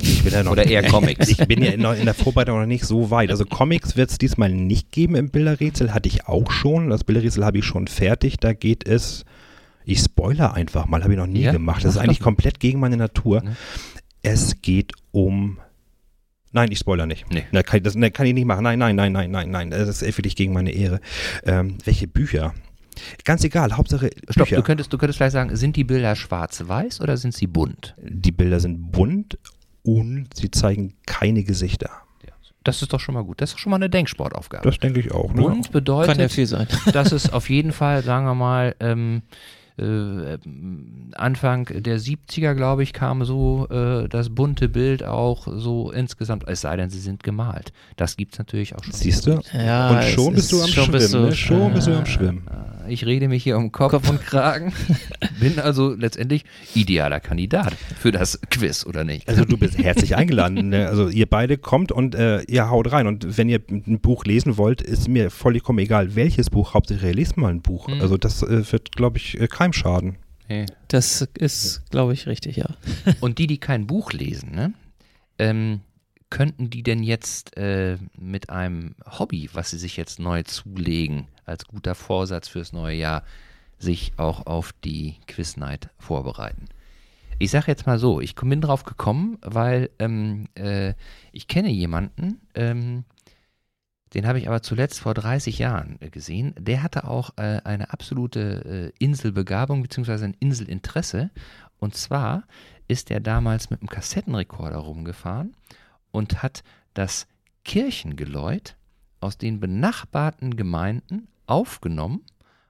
[0.00, 1.28] ich bin ja noch, Oder eher Comics.
[1.28, 3.30] ich bin ja noch in der Vorbereitung noch nicht so weit.
[3.30, 6.90] Also Comics wird es diesmal nicht geben im Bilderrätsel, hatte ich auch schon.
[6.90, 8.36] Das Bilderrätsel habe ich schon fertig.
[8.38, 9.24] Da geht es,
[9.84, 11.52] ich spoiler einfach mal, habe ich noch nie ja?
[11.52, 11.84] gemacht.
[11.84, 13.42] Das ist eigentlich komplett gegen meine Natur.
[13.42, 13.56] Ne?
[14.22, 15.58] Es geht um.
[16.52, 17.30] Nein, ich spoiler nicht.
[17.30, 17.44] Nee.
[17.52, 18.64] Das, kann, das, das kann ich nicht machen.
[18.64, 19.70] Nein, nein, nein, nein, nein, nein.
[19.70, 21.00] Das ist wirklich gegen meine Ehre.
[21.44, 22.54] Ähm, welche Bücher?
[23.24, 24.10] Ganz egal, Hauptsache.
[24.28, 24.56] Stopp, Bücher.
[24.56, 27.94] Du, könntest, du könntest vielleicht sagen, sind die Bilder schwarz-weiß oder sind sie bunt?
[28.02, 29.38] Die Bilder sind bunt
[29.82, 31.90] und sie zeigen keine Gesichter.
[32.62, 33.40] Das ist doch schon mal gut.
[33.40, 34.68] Das ist schon mal eine Denksportaufgabe.
[34.68, 35.32] Das denke ich auch.
[35.32, 35.40] Ne?
[35.40, 36.66] Bunt bedeutet, Kann ja viel sein.
[36.92, 39.22] dass es auf jeden Fall, sagen wir mal, ähm,
[39.80, 40.38] äh,
[41.14, 46.60] Anfang der 70er, glaube ich, kam so äh, das bunte Bild auch so insgesamt, es
[46.60, 47.72] sei denn, sie sind gemalt.
[47.96, 48.92] Das gibt es natürlich auch schon.
[48.92, 49.40] Siehst du?
[49.52, 50.92] Ja, und schon bist du am Schwimmen.
[50.92, 51.34] Bist du, ne?
[51.34, 52.42] Schon bist du am Schwimmen.
[52.90, 54.10] Ich rede mich hier um Kopf, Kopf.
[54.10, 54.72] und Kragen.
[55.40, 59.28] Bin also letztendlich idealer Kandidat für das Quiz, oder nicht?
[59.28, 60.68] Also du bist herzlich eingeladen.
[60.68, 60.80] Ne?
[60.90, 63.06] Also ihr beide kommt und äh, ihr haut rein.
[63.06, 66.74] Und wenn ihr ein Buch lesen wollt, ist mir vollkommen egal, welches Buch.
[66.74, 67.86] Hauptsächlich lest mal ein Buch.
[67.86, 68.00] Mhm.
[68.00, 70.16] Also das äh, wird, glaube ich, äh, keinem schaden.
[70.88, 72.66] Das ist, glaube ich, richtig, ja.
[73.20, 74.74] Und die, die kein Buch lesen, ne?
[75.38, 75.80] Ähm,
[76.28, 81.66] könnten die denn jetzt äh, mit einem Hobby, was sie sich jetzt neu zulegen, als
[81.66, 83.24] guter Vorsatz fürs neue Jahr,
[83.78, 86.66] sich auch auf die Quiz Night vorbereiten?
[87.38, 90.94] Ich sage jetzt mal so, ich bin drauf gekommen, weil ähm, äh,
[91.32, 93.04] ich kenne jemanden, ähm,
[94.12, 96.54] den habe ich aber zuletzt vor 30 Jahren gesehen.
[96.58, 100.24] Der hatte auch äh, eine absolute äh, Inselbegabung bzw.
[100.24, 101.30] ein Inselinteresse.
[101.78, 102.42] Und zwar
[102.88, 105.54] ist er damals mit einem Kassettenrekorder rumgefahren
[106.10, 107.26] und hat das
[107.64, 108.76] Kirchengeläut
[109.20, 112.22] aus den benachbarten Gemeinden aufgenommen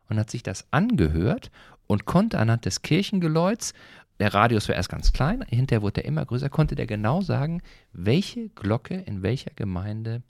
[0.09, 1.51] und hat sich das angehört
[1.87, 3.75] und konnte anhand des Kirchengeläuts,
[4.19, 7.63] der Radius war erst ganz klein, hinterher wurde er immer größer, konnte der genau sagen,
[7.93, 10.23] welche Glocke in welcher Gemeinde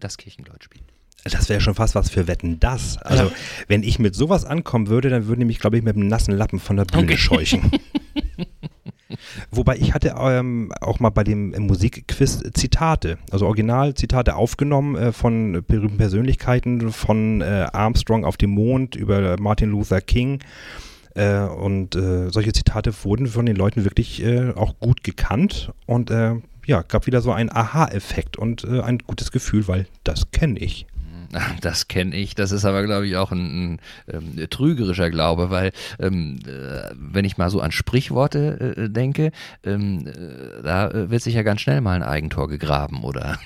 [0.00, 0.84] das Kirchengeläut spielt.
[1.24, 2.98] Das wäre schon fast was für Wetten das.
[2.98, 3.32] Also,
[3.68, 6.32] wenn ich mit sowas ankommen würde, dann würden die mich, glaube ich, mit einem nassen
[6.36, 7.16] Lappen von der Bühne okay.
[7.16, 7.70] scheuchen.
[9.56, 15.64] Wobei ich hatte ähm, auch mal bei dem Musikquiz Zitate, also Originalzitate aufgenommen äh, von
[15.66, 20.40] berühmten Persönlichkeiten, von äh, Armstrong auf dem Mond über Martin Luther King.
[21.14, 26.10] Äh, und äh, solche Zitate wurden von den Leuten wirklich äh, auch gut gekannt und
[26.10, 26.34] äh,
[26.66, 30.86] ja, gab wieder so einen Aha-Effekt und äh, ein gutes Gefühl, weil das kenne ich.
[31.60, 32.34] Das kenne ich.
[32.34, 37.24] Das ist aber, glaube ich, auch ein, ein ähm, trügerischer Glaube, weil ähm, äh, wenn
[37.24, 39.32] ich mal so an Sprichworte äh, denke,
[39.64, 43.38] ähm, äh, da wird sich ja ganz schnell mal ein Eigentor gegraben oder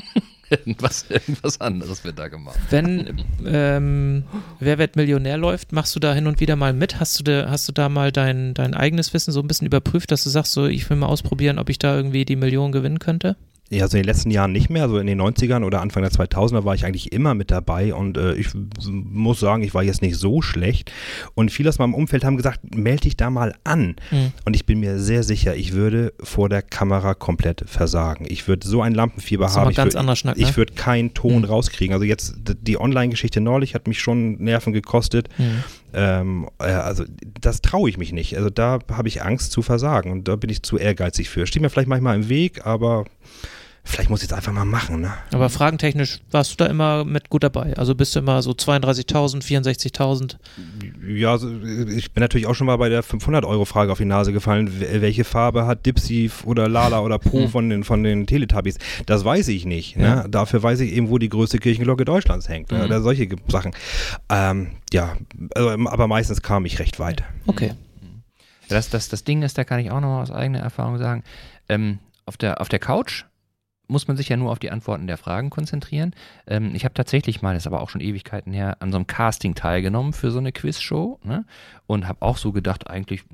[0.50, 2.58] irgendwas, irgendwas anderes wird da gemacht.
[2.70, 4.24] Wenn ähm,
[4.60, 7.00] Wer wird Millionär läuft, machst du da hin und wieder mal mit?
[7.00, 10.10] Hast du da, hast du da mal dein, dein eigenes Wissen so ein bisschen überprüft,
[10.10, 12.98] dass du sagst, so ich will mal ausprobieren, ob ich da irgendwie die Million gewinnen
[12.98, 13.36] könnte?
[13.70, 14.88] Ja, so in den letzten Jahren nicht mehr.
[14.88, 18.16] So in den 90ern oder Anfang der 2000er war ich eigentlich immer mit dabei und
[18.16, 18.48] äh, ich
[18.86, 20.90] muss sagen, ich war jetzt nicht so schlecht.
[21.34, 23.96] Und viele aus meinem Umfeld haben gesagt, melde dich da mal an.
[24.10, 24.32] Mhm.
[24.46, 28.24] Und ich bin mir sehr sicher, ich würde vor der Kamera komplett versagen.
[28.28, 29.70] Ich würde so ein Lampenfieber das haben.
[29.70, 30.42] Ich ganz würd, Schnack, ne?
[30.42, 31.44] ich würde keinen Ton mhm.
[31.44, 31.92] rauskriegen.
[31.92, 35.28] Also jetzt die Online-Geschichte neulich hat mich schon Nerven gekostet.
[35.36, 35.64] Mhm.
[35.92, 37.04] Ähm, äh, also
[37.40, 38.36] das traue ich mich nicht.
[38.36, 41.46] Also da habe ich Angst zu versagen und da bin ich zu ehrgeizig für.
[41.46, 43.04] Steht mir vielleicht manchmal im Weg, aber
[43.88, 45.00] vielleicht muss ich es einfach mal machen.
[45.00, 45.12] Ne?
[45.32, 47.76] Aber fragentechnisch warst du da immer mit gut dabei.
[47.76, 50.36] Also bist du immer so 32.000, 64.000?
[51.08, 54.70] Ja, ich bin natürlich auch schon mal bei der 500-Euro-Frage auf die Nase gefallen.
[54.80, 57.48] Welche Farbe hat Dipsy oder Lala oder Po hm.
[57.48, 58.78] von den, von den Teletubbies?
[59.06, 59.96] Das weiß ich nicht.
[59.96, 60.04] Ne?
[60.04, 60.28] Ja.
[60.28, 62.70] Dafür weiß ich eben, wo die größte Kirchenglocke Deutschlands hängt.
[62.70, 62.82] Mhm.
[62.82, 63.72] Oder solche Sachen.
[64.28, 65.16] Ähm, ja,
[65.54, 67.22] also, aber meistens kam ich recht weit.
[67.46, 67.72] Okay.
[68.68, 71.24] Das, das, das Ding ist, da kann ich auch noch aus eigener Erfahrung sagen,
[71.68, 73.24] ähm, auf, der, auf der Couch
[73.88, 76.14] muss man sich ja nur auf die Antworten der Fragen konzentrieren.
[76.46, 79.06] Ähm, ich habe tatsächlich mal, das ist aber auch schon Ewigkeiten her, an so einem
[79.06, 81.44] Casting teilgenommen für so eine Quizshow ne?
[81.86, 83.24] und habe auch so gedacht, eigentlich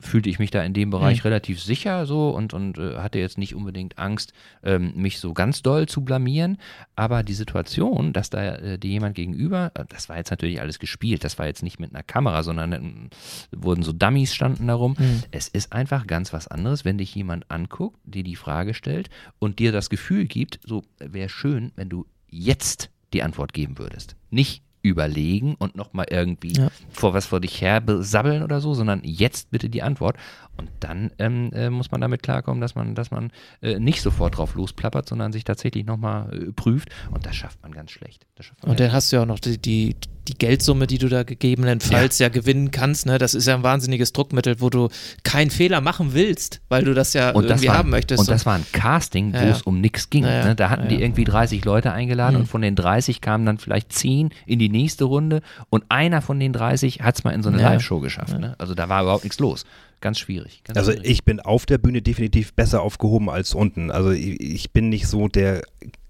[0.00, 1.28] fühlte ich mich da in dem Bereich mhm.
[1.28, 4.32] relativ sicher so und, und äh, hatte jetzt nicht unbedingt Angst,
[4.62, 6.58] ähm, mich so ganz doll zu blamieren.
[6.94, 10.78] Aber die Situation, dass da äh, dir jemand gegenüber, äh, das war jetzt natürlich alles
[10.78, 13.08] gespielt, das war jetzt nicht mit einer Kamera, sondern äh,
[13.52, 14.96] wurden so Dummies standen darum.
[14.98, 15.22] Mhm.
[15.30, 19.58] Es ist einfach ganz was anderes, wenn dich jemand anguckt, dir die Frage stellt und
[19.58, 24.16] dir das Gefühl gibt, so wäre schön, wenn du jetzt die Antwort geben würdest.
[24.30, 26.68] Nicht überlegen und nochmal irgendwie ja.
[26.90, 30.16] vor was vor dich her sabbeln oder so, sondern jetzt bitte die Antwort.
[30.56, 33.30] Und dann ähm, äh, muss man damit klarkommen, dass man, dass man
[33.60, 36.88] äh, nicht sofort drauf losplappert, sondern sich tatsächlich nochmal äh, prüft.
[37.10, 38.26] Und das schafft man ganz schlecht.
[38.62, 39.96] Man und dann hast du ja auch noch die, die,
[40.28, 42.26] die Geldsumme, die du da gegebenenfalls ja.
[42.26, 42.32] ja.
[42.32, 43.04] gewinnen kannst.
[43.04, 43.18] Ne?
[43.18, 44.88] Das ist ja ein wahnsinniges Druckmittel, wo du
[45.24, 48.20] keinen Fehler machen willst, weil du das ja und irgendwie war, haben möchtest.
[48.20, 50.24] Und das war ein Casting, wo ja, es um nichts ging.
[50.24, 50.54] Ne?
[50.56, 52.40] Da hatten die irgendwie 30 Leute eingeladen mhm.
[52.42, 56.40] und von den 30 kamen dann vielleicht 10 in die nächste Runde und einer von
[56.40, 58.38] den 30 hat es mal in so eine Live-Show geschafft.
[58.38, 58.54] Ne?
[58.58, 59.66] Also da war überhaupt nichts los
[60.06, 60.62] ganz schwierig.
[60.62, 61.10] Ganz also schwierig.
[61.10, 63.90] ich bin auf der Bühne definitiv besser aufgehoben als unten.
[63.90, 65.62] Also ich, ich bin nicht so der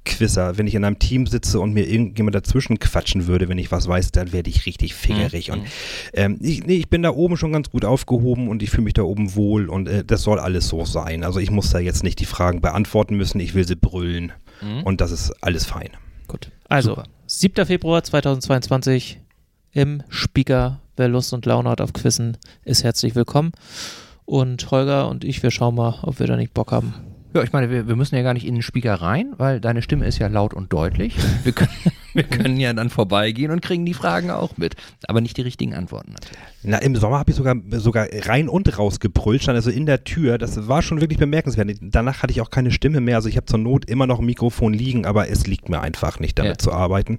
[0.05, 0.59] Quizzer.
[0.59, 3.89] Wenn ich in einem Team sitze und mir irgendjemand dazwischen quatschen würde, wenn ich was
[3.89, 5.49] weiß, dann werde ich richtig fingerig.
[5.49, 5.55] Mhm.
[5.55, 5.67] Und
[6.13, 8.93] ähm, ich, nee, ich bin da oben schon ganz gut aufgehoben und ich fühle mich
[8.93, 11.25] da oben wohl und äh, das soll alles so sein.
[11.25, 14.83] Also ich muss da jetzt nicht die Fragen beantworten müssen, ich will sie brüllen mhm.
[14.83, 15.89] und das ist alles fein.
[16.29, 16.51] Gut.
[16.69, 17.05] Also, Super.
[17.27, 17.65] 7.
[17.65, 19.21] Februar 2022
[19.73, 20.83] im Speaker.
[20.97, 23.53] Wer Lust und Laune hat auf Quizzen, ist herzlich willkommen.
[24.25, 26.95] Und Holger und ich, wir schauen mal, ob wir da nicht Bock haben.
[27.35, 29.83] Ja, ich meine, wir, wir müssen ja gar nicht in den Speaker rein, weil deine
[29.83, 31.15] Stimme ist ja laut und deutlich.
[31.45, 31.71] Wir können,
[32.17, 34.75] wir können ja dann vorbeigehen und kriegen die Fragen auch mit.
[35.07, 36.39] Aber nicht die richtigen Antworten natürlich.
[36.63, 40.05] Na, im Sommer habe ich sogar, sogar rein und raus gebrüllt, stand also in der
[40.05, 40.39] Tür.
[40.39, 41.71] Das war schon wirklich bemerkenswert.
[41.81, 43.17] Danach hatte ich auch keine Stimme mehr.
[43.17, 46.19] Also ich habe zur Not immer noch ein Mikrofon liegen, aber es liegt mir einfach
[46.19, 46.59] nicht, damit ja.
[46.59, 47.19] zu arbeiten.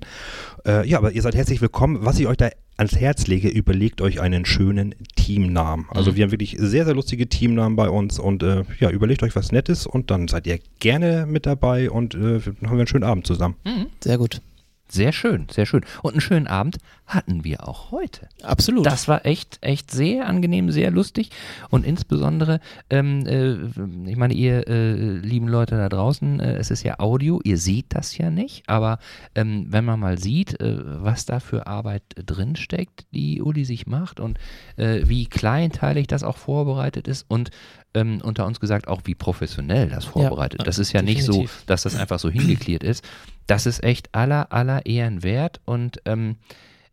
[0.66, 2.00] Äh, ja, aber ihr seid herzlich willkommen.
[2.02, 5.88] Was ich euch da ans Herz lege, überlegt euch einen schönen Teamnamen.
[5.90, 6.16] Also mhm.
[6.16, 9.52] wir haben wirklich sehr, sehr lustige Teamnamen bei uns und äh, ja, überlegt euch was
[9.52, 13.26] Nettes und dann seid ihr gerne mit dabei und äh, haben wir einen schönen Abend
[13.26, 13.56] zusammen.
[13.66, 13.88] Mhm.
[14.04, 14.42] Sehr gut.
[14.90, 15.86] Sehr schön, sehr schön.
[16.02, 18.28] Und einen schönen Abend hatten wir auch heute.
[18.44, 18.86] Absolut.
[18.86, 21.32] Das war echt, echt sehr angenehm, sehr lustig.
[21.70, 22.60] Und insbesondere,
[22.90, 27.40] ähm, äh, ich meine, ihr äh, lieben Leute da draußen, äh, es ist ja Audio,
[27.44, 29.00] ihr seht das ja nicht, aber
[29.36, 34.20] ähm, wenn man mal sieht, äh, was da für Arbeit drinsteckt, die Uli sich macht
[34.20, 34.38] und
[34.76, 37.52] äh, wie kleinteilig das auch vorbereitet ist und
[37.94, 40.62] ähm, unter uns gesagt auch, wie professionell das vorbereitet.
[40.62, 41.38] Ja, das ist ja definitiv.
[41.38, 43.04] nicht so, dass das einfach so hingeklärt ist.
[43.48, 46.36] Das ist echt aller, aller Ehren wert und ähm,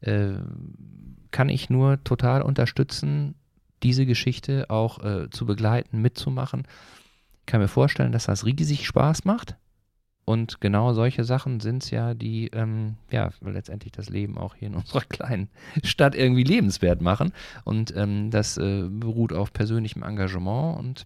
[0.00, 0.34] äh,
[1.30, 3.34] kann ich nur total unterstützen,
[3.82, 6.66] diese Geschichte auch äh, zu begleiten, mitzumachen.
[7.40, 9.56] Ich kann mir vorstellen, dass das riesig Spaß macht.
[10.24, 14.68] Und genau solche Sachen sind es ja, die ähm, ja letztendlich das Leben auch hier
[14.68, 15.50] in unserer kleinen
[15.82, 17.32] Stadt irgendwie lebenswert machen.
[17.64, 21.04] Und ähm, das äh, beruht auf persönlichem Engagement und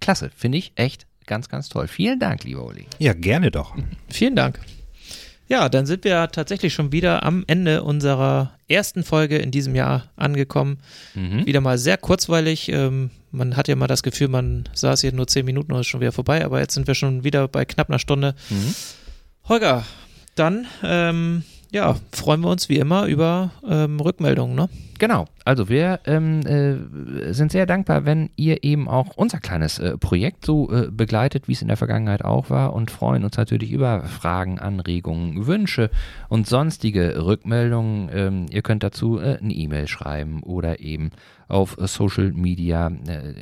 [0.00, 1.88] klasse, finde ich echt ganz, ganz toll.
[1.88, 2.86] Vielen Dank, lieber Uli.
[2.98, 3.74] Ja, gerne doch.
[4.08, 4.60] Vielen Dank.
[5.48, 10.10] Ja, dann sind wir tatsächlich schon wieder am Ende unserer ersten Folge in diesem Jahr
[10.16, 10.78] angekommen.
[11.14, 11.46] Mhm.
[11.46, 12.68] Wieder mal sehr kurzweilig.
[12.68, 15.86] Ähm, man hat ja mal das Gefühl, man saß hier nur zehn Minuten und ist
[15.86, 18.34] schon wieder vorbei, aber jetzt sind wir schon wieder bei knapp einer Stunde.
[18.50, 18.74] Mhm.
[19.48, 19.84] Holger,
[20.34, 21.44] dann ähm,
[21.76, 24.70] ja, freuen wir uns wie immer über ähm, Rückmeldungen, ne?
[24.98, 29.98] Genau, also wir ähm, äh, sind sehr dankbar, wenn ihr eben auch unser kleines äh,
[29.98, 33.72] Projekt so äh, begleitet, wie es in der Vergangenheit auch war und freuen uns natürlich
[33.72, 35.90] über Fragen, Anregungen, Wünsche
[36.30, 38.08] und sonstige Rückmeldungen.
[38.10, 41.10] Ähm, ihr könnt dazu äh, eine E-Mail schreiben oder eben
[41.46, 43.34] auf Social Media äh,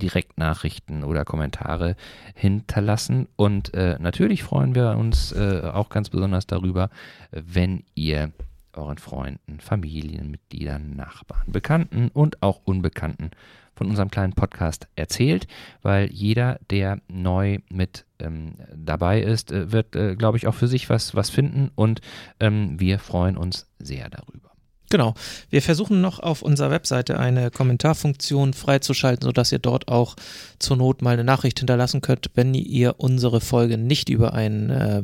[0.00, 1.94] Direktnachrichten oder Kommentare
[2.34, 3.28] hinterlassen.
[3.36, 6.90] Und äh, natürlich freuen wir uns äh, auch ganz besonders darüber,
[7.30, 8.32] wenn ihr
[8.72, 13.30] euren Freunden, Familienmitgliedern, Nachbarn, Bekannten und auch Unbekannten
[13.74, 15.46] von unserem kleinen Podcast erzählt,
[15.80, 20.68] weil jeder, der neu mit ähm, dabei ist, äh, wird, äh, glaube ich, auch für
[20.68, 22.02] sich was, was finden und
[22.40, 24.49] ähm, wir freuen uns sehr darüber.
[24.90, 25.14] Genau.
[25.50, 30.16] Wir versuchen noch auf unserer Webseite eine Kommentarfunktion freizuschalten, sodass ihr dort auch
[30.58, 35.02] zur Not mal eine Nachricht hinterlassen könnt, wenn ihr unsere Folge nicht über einen, äh,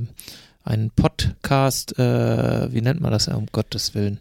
[0.64, 4.18] einen Podcast, äh, wie nennt man das, um Gottes Willen,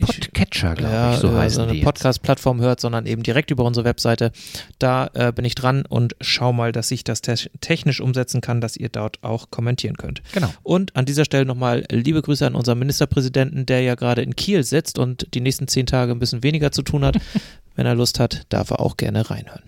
[0.00, 3.84] Podcatcher, glaube ja, ich, so heißt also eine Podcast-Plattform hört, sondern eben direkt über unsere
[3.84, 4.32] Webseite.
[4.78, 8.62] Da äh, bin ich dran und schau mal, dass ich das te technisch umsetzen kann,
[8.62, 10.22] dass ihr dort auch kommentieren könnt.
[10.32, 10.48] Genau.
[10.62, 14.64] Und an dieser Stelle nochmal liebe Grüße an unseren Ministerpräsidenten, der ja gerade in Kiel
[14.64, 17.18] sitzt und die nächsten zehn Tage ein bisschen weniger zu tun hat.
[17.76, 19.62] Wenn er Lust hat, darf er auch gerne reinhören.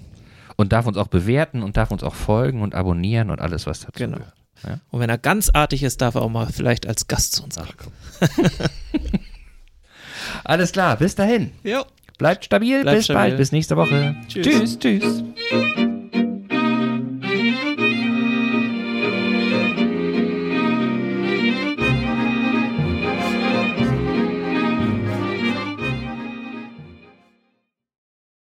[0.54, 3.80] Und darf uns auch bewerten und darf uns auch folgen und abonnieren und alles, was
[3.80, 4.18] dazu genau.
[4.18, 4.34] gehört.
[4.64, 4.80] Ja?
[4.90, 7.56] Und wenn er ganz artig ist, darf er auch mal vielleicht als Gast zu uns
[7.56, 7.92] kommen.
[10.45, 11.53] Alles klar, bis dahin.
[11.64, 11.85] Jo.
[12.18, 13.22] Bleibt stabil, Bleibt bis stabil.
[13.22, 14.16] bald, bis nächste Woche.
[14.29, 14.79] Tschüss.
[14.79, 14.79] tschüss.
[14.79, 15.77] tschüss.